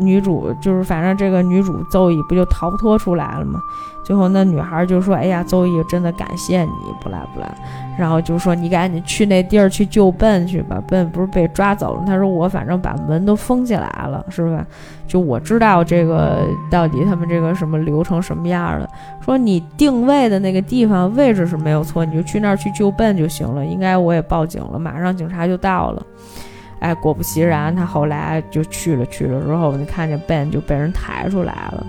[0.00, 3.60] 女主就是，反正这个女主邹乙不就逃脱出来了吗？
[4.02, 6.70] 最后那女孩就说：“哎呀，邹乙真的感谢你，
[7.00, 7.54] 不啦不啦。”
[7.98, 14.66] 然后就说：“你赶紧去那地儿去救笨去吧，笨不是被抓走了？”他说：“我反正把门都封起来了，是吧？
[15.06, 16.40] 就我知道这个
[16.70, 18.88] 到底他们这个什么流程什么样的。
[19.20, 23.64] 说你定位的那个地方位置是没有错，你就去那儿去救笨就行了。
[23.64, 26.02] 应该我也报警了，马上警察就到了。
[26.80, 31.86] 哎，果不其然，他后来就去了，去了之后，你看见笨就被人抬出来了。”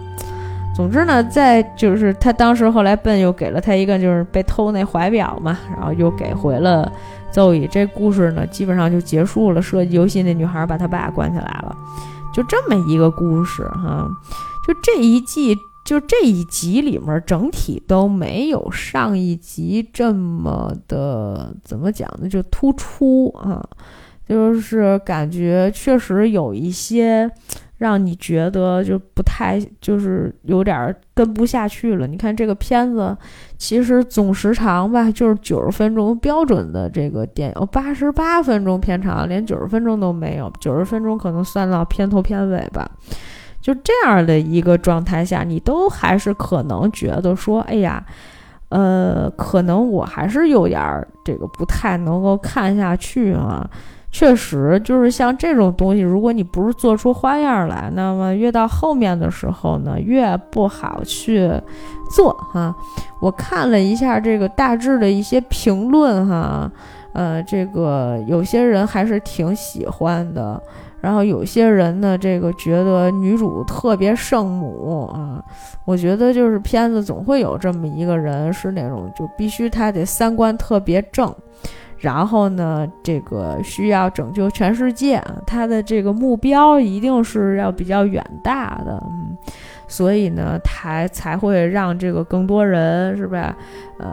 [0.73, 6.89] 总之呢，在就是他当时后来笨又给了他一个就是被偷那怀表嘛，然后又给回了
[7.29, 7.67] 邹乙。
[7.67, 9.61] 这故事呢基本上就结束了。
[9.61, 11.75] 设计游戏那女孩把他爸关起来了，
[12.33, 14.07] 就这么一个故事哈。
[14.65, 22.29] 就这一季，就这一集里面整体都没有上一集这么的怎么讲呢？
[22.29, 23.61] 就突出啊，
[24.31, 27.29] 就是感觉确实有一些。
[27.81, 32.05] 让你觉得就不太，就是有点跟不下去了。
[32.05, 33.17] 你看这个片子，
[33.57, 42.87] 其实总时长吧，就是九十分钟，标准的这个电影八十八分钟片长，连九十分钟都没有，九十分钟可能算到片头片尾吧。
[43.59, 48.05] 就这样的一个状态下，你都还是可能觉得说，哎呀，
[48.69, 53.67] 呃，可能我还是有点儿这个不太能够看下去啊。
[54.11, 61.49] 确实，就是像这种东西，如果你不是做出花样来，那么越到后面的时候呢，越不好去
[62.13, 62.75] 做哈。
[63.21, 66.69] 我看了一下这个大致的一些评论哈，
[67.13, 70.61] 呃，这个有些人还是挺喜欢的，
[70.99, 75.41] 然后有些人呢，这个觉得女主特别圣母啊。
[75.85, 81.33] 我觉得就是片子总会有这么一个人，是那种就必须他得三观特别正。
[82.01, 89.37] 然后呢，这个需要拯救全世界，他的这个目标一定是要比较远大的，嗯，
[89.87, 93.55] 所以呢，才才会让这个更多人是吧？
[93.99, 94.09] 呃，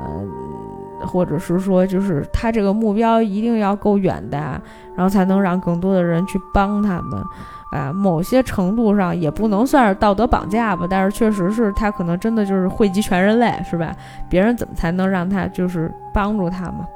[1.06, 4.60] 或者是说，就是他这个目标一定要够远大，
[4.94, 7.22] 然后才能让更多的人去帮他们。
[7.70, 13.94] 啊，某些程度上也不能算是道德绑架吧，但是确实是他可能真的就是惠及全人类，是吧？
[14.28, 16.86] 别人怎么才能让他就是帮助他嘛？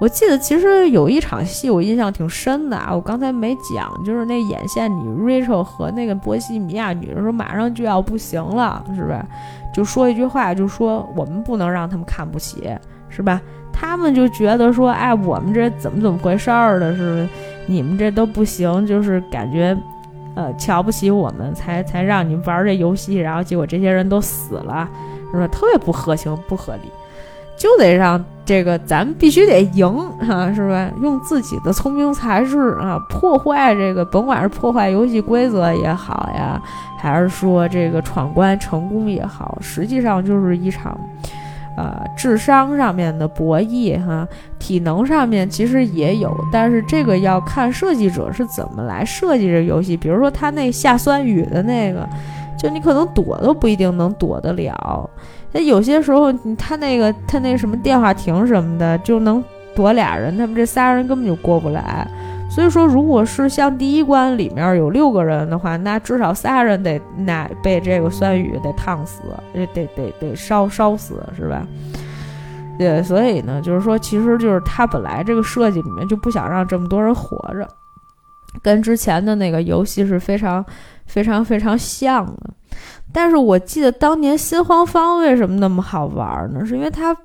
[0.00, 9.26] 我记得其实有一场戏我印象挺深的啊，我刚才没讲，就是那眼线女 Rachel 和那个波西米亚女的说马上就要不行了，是吧？
[9.74, 12.70] 就说一句话，就说我们不能让他们看不起，
[13.08, 13.40] 是吧？
[13.72, 17.28] 他们就觉得说，哎，我们这怎么怎么回事儿的，是
[17.66, 19.76] 你们这都不行，就是感觉，
[20.34, 24.88] 呃，瞧不起我们，才才让你玩这游戏，然后结果这些人都死了，
[25.32, 25.46] 是吧？
[25.48, 26.90] 特别不合情不合理。
[27.58, 29.86] 就得让这个咱们必须得赢
[30.20, 30.90] 哈，是吧？
[31.02, 36.60] 用自己的聪明才智啊，破坏这个，甭管是破坏游戏规则也好呀，
[36.98, 40.98] 还是说这个闯关成功也好，实际上就是一场，
[41.76, 44.26] 呃，智商上面的博弈哈，
[44.58, 49.96] 体能上面其实也有，但是这个要看设计者是怎么来设计这游戏。
[49.96, 52.08] 比如说他那下酸雨的那个，
[52.58, 55.08] 就你可能躲都不一定能躲得了。
[55.52, 59.42] 那有些时候，他那个他那什么电话亭什么的，就能
[59.74, 62.06] 躲俩人，他们这仨人根本就过不来。
[62.50, 69.20] 所以说，如果是像第一关里面有六个人的话，那至少仨人得那被这个酸雨得烫死，
[69.52, 71.66] 得得得得烧烧死，是吧？
[72.78, 77.68] 对，所以呢，就是说，其实就是他本来这个设计里面就不想让这么多人活着，
[78.62, 80.64] 跟之前的那个游戏是非常
[81.06, 82.50] 非常非常像的。
[83.12, 86.64] 但是我记得当年新荒方为什么那么好玩呢？
[86.64, 87.16] 是因为它，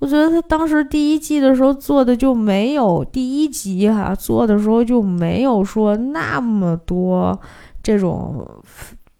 [0.00, 7.38] 我觉得它当时第一季的时候做的就没有第一集哈做的时候就没有说那么多
[7.82, 8.44] 这种，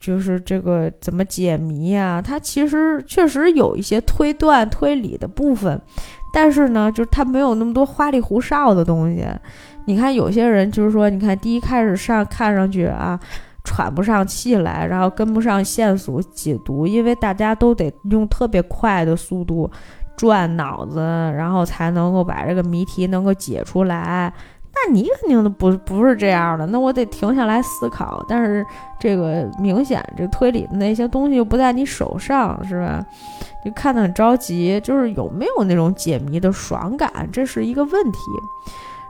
[0.00, 2.20] 就是这个怎么解谜啊？
[2.20, 5.80] 它其实确实有一些推断推理的部分，
[6.32, 9.24] 但是呢，就是它没有那么多花里胡哨的东西。
[9.86, 13.18] 你看有些人就是说，你看第一开始上看上去啊。
[13.66, 19.70] 喘不上气来，然后跟不上线索解读，因为大家都得用特别快的速度
[20.18, 21.00] 转脑子，
[21.34, 24.30] 然后才能够把这个谜题能够解出来。
[24.74, 28.22] 那你肯定不不是这样的，那我得停下来思考。
[28.28, 28.62] 但是
[29.00, 33.02] 这个明显这推理的那些东西又不在你手上，是吧？
[33.64, 38.18] 就看得很着急，就是有没有那种解谜的爽感，这是一个问题。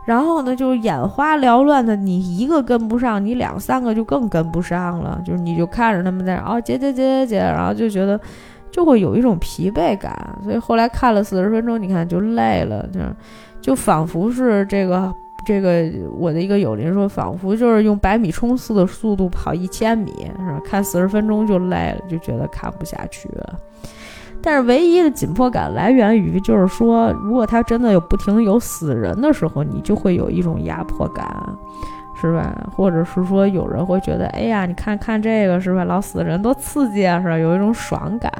[0.05, 5.19] 然后呢，就眼花缭乱的，你一个跟不上，你两三个就更跟不上了。
[5.25, 8.19] 就是你就看着他们在哦接接接接接，然后就觉得
[8.71, 10.15] 就会有一种疲惫感。
[10.43, 12.99] 所以后来看了四十分钟，你看就累了，就
[13.59, 15.11] 就仿佛是这个
[15.43, 20.61] 这个我的一个友邻说，仿佛就是用百米冲刺的速度跑一千米，是吧？
[20.63, 23.59] 看四十分钟就累了，就觉得看不下去了。
[24.45, 31.25] 但是唯一的紧迫感来源于，就是说，如果他真的有不停有死人的时候，你就会有一种压迫感，
[32.21, 32.55] 是吧？
[32.71, 35.83] 或者是说，有人会觉得，哎呀，你看看这个，是吧？
[35.83, 37.35] 老死人多刺激啊，是吧？
[37.35, 38.31] 有一种爽感，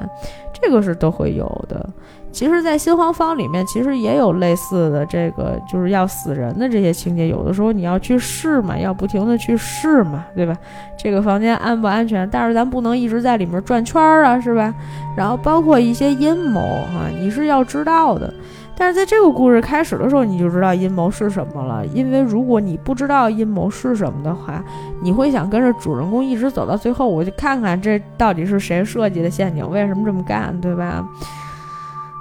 [0.54, 1.90] 这个是都会有的。
[2.36, 7.30] 其实，在新荒方里面，其实也有类似的这个，就是要死人的这些情节。
[7.30, 10.54] 有的时候你要去试嘛，要不停的去试嘛，对吧？
[10.98, 12.30] 这个房间安不安全？
[12.30, 14.76] 但是咱不能一直在里面转圈儿啊，是吧？
[15.16, 16.60] 然后包括一些阴谋
[16.94, 18.34] 哈，你是要知道的。
[18.78, 21.86] 但是在这个故事开始的时候，你就知道阴谋是什么了。
[21.86, 24.62] 因为如果你不知道阴谋是什么的话，
[25.02, 31.08] 你会想跟着主人公一直走到最后，我就看看这到底是谁设计的陷阱，为什么这么干，对吧？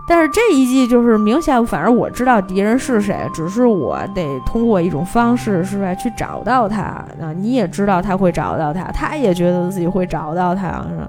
[0.07, 6.83] 但是这一季就是明显，反正我知道敌人是谁，只是我得通过一种方式，是吧，去找到他。
[6.83, 11.09] 啊，你也知道他会找到他，他也觉得自己会找到他，是吧？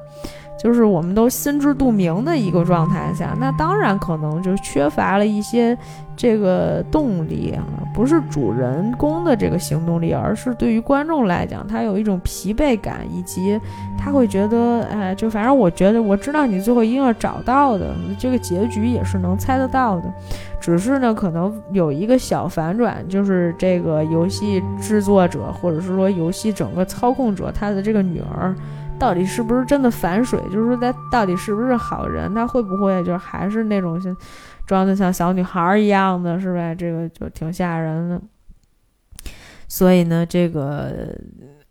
[0.58, 5.78] 就是我们都心知肚明的一个状态下，那当然可能就缺乏了一些
[6.16, 7.63] 这个动力啊，
[7.93, 13.59] 不是主人公的这个行动力，而是对于观众来讲，他有一种疲惫感，以及
[13.97, 20.13] 他会觉得，哎，就反正我觉得我知道你最后一定要找到的，这个结局也是能猜得到的，
[20.59, 28.55] 只是呢，可能有一个小反转，就是这个游戏制作者或者是说游戏整个操控者他的这个女儿。
[28.97, 30.39] 到底是不是真的反水？
[30.49, 32.34] 就是说，他到底是不是好人？
[32.34, 34.16] 他会不会就还是那种像
[34.66, 36.74] 装的像小女孩一样的，是吧？
[36.74, 38.22] 这个就挺吓人的。
[39.68, 41.09] 所以呢，这个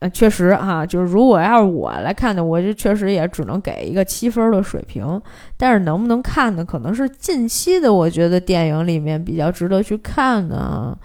[0.01, 5.21] 呃，确实哈，就是如果要是我来看的，我就确实也只能给一个七分的水平。
[5.57, 6.65] 但是能不能看呢？
[6.65, 10.97] 可能是近期的，我觉得电影里面比较值得去看的。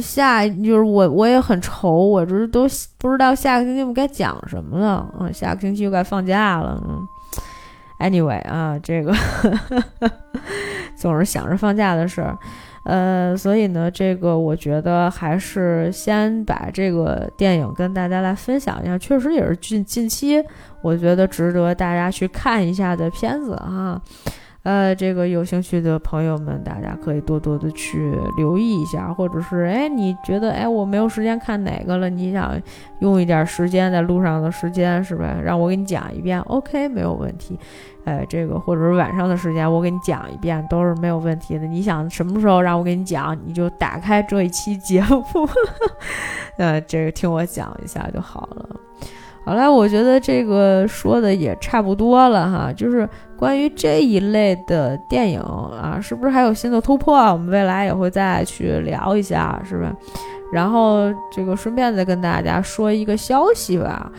[0.00, 2.66] 下就是我，我也很愁，我这都
[2.98, 5.14] 不知道下个星期我该讲什么了。
[5.20, 6.82] 嗯，下个星期又该放假了。
[6.88, 7.06] 嗯
[8.00, 9.14] ，anyway 啊，这个
[10.96, 12.36] 总是想着放假的事儿。
[12.84, 20.44] 呃，所以呢，这个我觉得还是先把这个电影跟大家来分享一下，确实也是近近期
[20.82, 23.98] 我觉得值得大家去看一下的片子啊。
[24.64, 32.58] 呃，这个有兴趣的朋友们，大家可以多多的去留意一下，或者是哎，你觉得哎，我没有时间看哪个了，你想
[33.00, 35.36] 用一点时间在路上的时间，是吧？
[35.44, 37.58] 让我给你讲一遍，OK，没有问题。
[38.04, 41.66] 哎，这个或者是晚上的时间，我给你讲一遍都是没有问题的。
[41.66, 45.46] 你想什么时候让我给你讲，你就打开这一期节目，
[46.56, 48.66] 呃，这个听我讲一下就好了。
[49.46, 53.06] 好了，我觉得这个说的也差不多了哈，就是
[53.44, 57.30] 关于这一类的电影啊，是不是还有新的突破啊？
[57.30, 59.92] 我们未来也会再去聊一下，是吧？
[60.50, 64.10] 然后这个顺便再跟大家说一个消息吧，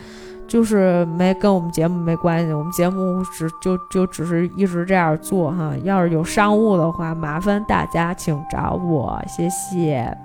[0.47, 5.73] 就是没跟我们节目没关系，我们节目只就就只是一直这样做哈。
[5.84, 10.15] 要是有商务的话，麻烦大家请找我，谢谢。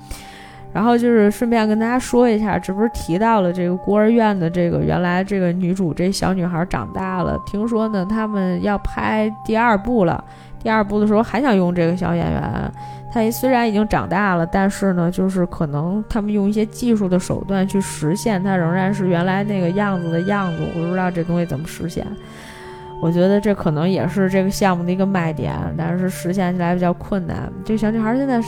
[0.73, 10.25] 然后就是顺便跟大家说一下，这不是提到了这个孤儿院的这个原来这个女主这小女孩长大了，听说呢他们要拍第二部了。
[10.63, 12.73] 第二部的时候还想用这个小演员，
[13.11, 22.07] 她虽然已经长大了，但是呢就是可能他们用一些技术的手段去实现她仍然是原来那个样子的样子，我不知道这东西怎么实现。
[23.03, 27.51] 我觉得这可能也是这个项目的一个卖点，但是实现起来比较困难。
[27.65, 28.41] 这小女孩现在。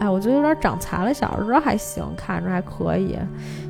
[0.00, 1.12] 哎，我觉得有点长残了。
[1.12, 3.18] 小时候还行，看着还可以。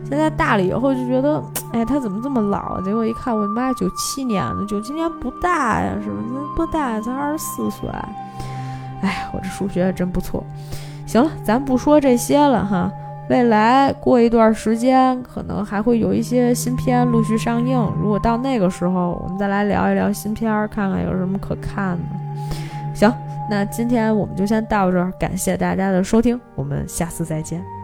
[0.09, 2.81] 现在大了以后就觉得，哎，他怎么这么老？
[2.83, 6.25] 结果一看，我妈，九七年的，九七年不大呀，是不是？
[6.55, 7.89] 不大，才二十四岁。
[9.01, 10.45] 哎，我这数学真不错。
[11.07, 12.91] 行了，咱不说这些了哈。
[13.31, 17.79] 未来过一段时间，可能还会有一些新片陆续上映。
[18.01, 22.95] 如果到那个时候，我们再来聊一聊新片，看看有什么可看的。
[22.95, 23.13] 行。
[23.51, 27.78] 那今天我们就先到这儿，感谢大家的收听，我们下次再见。